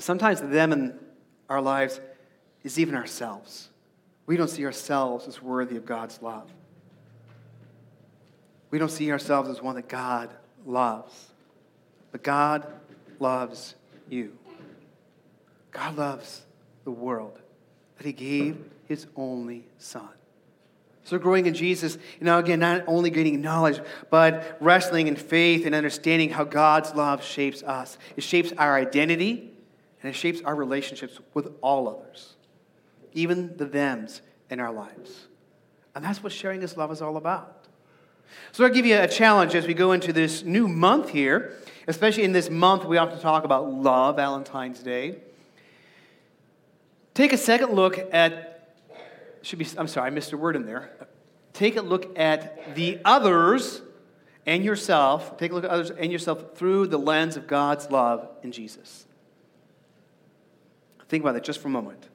Sometimes 0.00 0.40
them 0.40 0.72
in 0.72 0.98
our 1.48 1.60
lives 1.60 2.00
is 2.62 2.78
even 2.78 2.94
ourselves 2.94 3.70
we 4.30 4.36
don't 4.36 4.46
see 4.46 4.64
ourselves 4.64 5.26
as 5.26 5.42
worthy 5.42 5.76
of 5.76 5.84
God's 5.84 6.22
love. 6.22 6.48
We 8.70 8.78
don't 8.78 8.88
see 8.88 9.10
ourselves 9.10 9.48
as 9.48 9.60
one 9.60 9.74
that 9.74 9.88
God 9.88 10.30
loves. 10.64 11.32
But 12.12 12.22
God 12.22 12.64
loves 13.18 13.74
you. 14.08 14.38
God 15.72 15.96
loves 15.96 16.42
the 16.84 16.92
world, 16.92 17.40
that 17.96 18.06
He 18.06 18.12
gave 18.12 18.56
His 18.86 19.08
only 19.16 19.66
Son. 19.78 20.08
So, 21.02 21.18
growing 21.18 21.46
in 21.46 21.54
Jesus, 21.54 21.98
you 22.20 22.24
know, 22.24 22.38
again, 22.38 22.60
not 22.60 22.84
only 22.86 23.10
gaining 23.10 23.40
knowledge, 23.40 23.80
but 24.10 24.58
wrestling 24.60 25.08
in 25.08 25.16
faith 25.16 25.66
and 25.66 25.74
understanding 25.74 26.30
how 26.30 26.44
God's 26.44 26.94
love 26.94 27.24
shapes 27.24 27.64
us. 27.64 27.98
It 28.16 28.22
shapes 28.22 28.52
our 28.56 28.76
identity 28.76 29.50
and 30.02 30.10
it 30.10 30.14
shapes 30.14 30.40
our 30.42 30.54
relationships 30.54 31.18
with 31.34 31.52
all 31.60 31.88
others 31.88 32.36
even 33.12 33.56
the 33.56 33.66
thems 33.66 34.22
in 34.48 34.60
our 34.60 34.72
lives. 34.72 35.26
And 35.94 36.04
that's 36.04 36.22
what 36.22 36.32
sharing 36.32 36.60
His 36.60 36.76
love 36.76 36.92
is 36.92 37.02
all 37.02 37.16
about. 37.16 37.66
So 38.52 38.64
I'll 38.64 38.70
give 38.70 38.86
you 38.86 38.96
a 38.96 39.08
challenge 39.08 39.54
as 39.54 39.66
we 39.66 39.74
go 39.74 39.92
into 39.92 40.12
this 40.12 40.44
new 40.44 40.68
month 40.68 41.08
here, 41.08 41.56
especially 41.88 42.22
in 42.22 42.32
this 42.32 42.48
month 42.48 42.84
we 42.84 42.96
often 42.96 43.18
talk 43.18 43.44
about 43.44 43.72
love, 43.72 44.16
Valentine's 44.16 44.80
Day. 44.80 45.16
Take 47.14 47.32
a 47.32 47.36
second 47.36 47.72
look 47.72 47.98
at, 48.12 48.76
should 49.42 49.58
be, 49.58 49.66
I'm 49.76 49.88
sorry, 49.88 50.06
I 50.06 50.10
missed 50.10 50.32
a 50.32 50.36
word 50.36 50.54
in 50.54 50.64
there. 50.64 50.90
Take 51.52 51.76
a 51.76 51.82
look 51.82 52.16
at 52.16 52.76
the 52.76 53.00
others 53.04 53.82
and 54.46 54.64
yourself. 54.64 55.36
Take 55.36 55.50
a 55.50 55.54
look 55.54 55.64
at 55.64 55.70
others 55.70 55.90
and 55.90 56.12
yourself 56.12 56.56
through 56.56 56.86
the 56.86 56.98
lens 56.98 57.36
of 57.36 57.48
God's 57.48 57.90
love 57.90 58.28
in 58.44 58.52
Jesus. 58.52 59.06
Think 61.10 61.24
about 61.24 61.34
it 61.34 61.42
just 61.42 61.60
for 61.60 61.66
a 61.66 61.72
moment. 61.72 62.08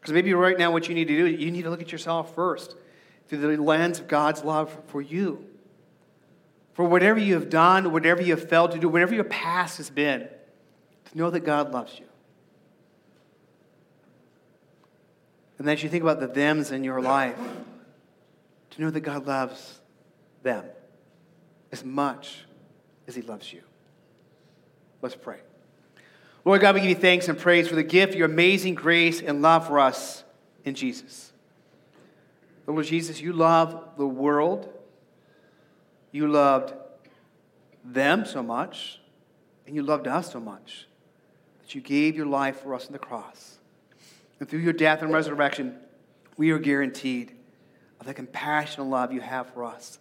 Because 0.00 0.12
maybe 0.12 0.34
right 0.34 0.58
now, 0.58 0.72
what 0.72 0.88
you 0.88 0.96
need 0.96 1.06
to 1.06 1.16
do, 1.16 1.26
you 1.26 1.50
need 1.52 1.62
to 1.62 1.70
look 1.70 1.80
at 1.80 1.92
yourself 1.92 2.34
first 2.34 2.74
through 3.28 3.38
the 3.38 3.62
lens 3.62 4.00
of 4.00 4.08
God's 4.08 4.42
love 4.42 4.76
for 4.88 5.00
you. 5.00 5.46
For 6.72 6.84
whatever 6.84 7.20
you 7.20 7.34
have 7.34 7.48
done, 7.48 7.92
whatever 7.92 8.20
you 8.20 8.34
have 8.36 8.48
failed 8.48 8.72
to 8.72 8.78
do, 8.78 8.88
whatever 8.88 9.14
your 9.14 9.22
past 9.22 9.76
has 9.76 9.90
been, 9.90 10.28
to 11.10 11.18
know 11.18 11.30
that 11.30 11.40
God 11.40 11.72
loves 11.72 11.96
you. 12.00 12.06
And 15.58 15.70
as 15.70 15.84
you 15.84 15.88
think 15.88 16.02
about 16.02 16.18
the 16.18 16.26
thems 16.26 16.72
in 16.72 16.82
your 16.82 17.00
life, 17.00 17.38
to 18.70 18.82
know 18.82 18.90
that 18.90 19.00
God 19.00 19.24
loves 19.24 19.80
them 20.42 20.64
as 21.70 21.84
much 21.84 22.40
as 23.06 23.14
He 23.14 23.22
loves 23.22 23.52
you. 23.52 23.62
Let's 25.00 25.14
pray. 25.14 25.38
Lord 26.44 26.60
God, 26.60 26.74
we 26.74 26.82
give 26.82 26.90
you 26.90 26.96
thanks 26.96 27.28
and 27.28 27.38
praise 27.38 27.68
for 27.68 27.74
the 27.74 27.82
gift, 27.82 28.14
your 28.14 28.26
amazing 28.26 28.74
grace 28.74 29.22
and 29.22 29.40
love 29.40 29.66
for 29.66 29.78
us 29.78 30.24
in 30.64 30.74
Jesus. 30.74 31.32
Lord 32.66 32.84
Jesus, 32.84 33.20
you 33.20 33.32
love 33.32 33.96
the 33.96 34.06
world. 34.06 34.70
You 36.12 36.28
loved 36.28 36.74
them 37.82 38.24
so 38.26 38.42
much, 38.42 39.00
and 39.66 39.74
you 39.74 39.82
loved 39.82 40.06
us 40.06 40.32
so 40.32 40.40
much 40.40 40.86
that 41.62 41.74
you 41.74 41.80
gave 41.80 42.14
your 42.14 42.26
life 42.26 42.60
for 42.62 42.74
us 42.74 42.86
on 42.86 42.92
the 42.92 42.98
cross. 42.98 43.58
And 44.38 44.48
through 44.48 44.60
your 44.60 44.72
death 44.72 45.02
and 45.02 45.12
resurrection, 45.12 45.78
we 46.36 46.50
are 46.50 46.58
guaranteed 46.58 47.32
of 48.00 48.06
the 48.06 48.14
compassion 48.14 48.82
and 48.82 48.90
love 48.90 49.12
you 49.12 49.20
have 49.20 49.48
for 49.54 49.64
us. 49.64 49.98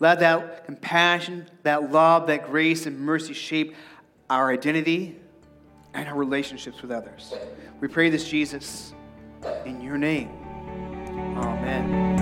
Let 0.00 0.20
that 0.20 0.64
compassion, 0.64 1.46
that 1.64 1.92
love, 1.92 2.26
that 2.28 2.46
grace 2.46 2.86
and 2.86 2.98
mercy 2.98 3.34
shape 3.34 3.74
our 4.30 4.50
identity 4.50 5.16
and 5.94 6.08
our 6.08 6.14
relationships 6.14 6.82
with 6.82 6.90
others. 6.90 7.34
We 7.80 7.88
pray 7.88 8.10
this, 8.10 8.28
Jesus, 8.28 8.94
in 9.64 9.80
your 9.80 9.98
name. 9.98 10.30
Amen. 11.36 12.20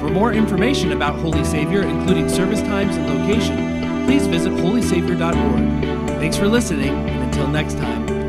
For 0.00 0.08
more 0.08 0.32
information 0.32 0.92
about 0.92 1.18
Holy 1.20 1.44
Savior, 1.44 1.82
including 1.82 2.28
service 2.28 2.60
times 2.60 2.96
and 2.96 3.06
location, 3.06 4.04
please 4.04 4.26
visit 4.26 4.52
holysavior.org. 4.52 6.18
Thanks 6.18 6.36
for 6.36 6.48
listening, 6.48 6.90
and 6.90 7.22
until 7.24 7.48
next 7.48 7.74
time. 7.74 8.21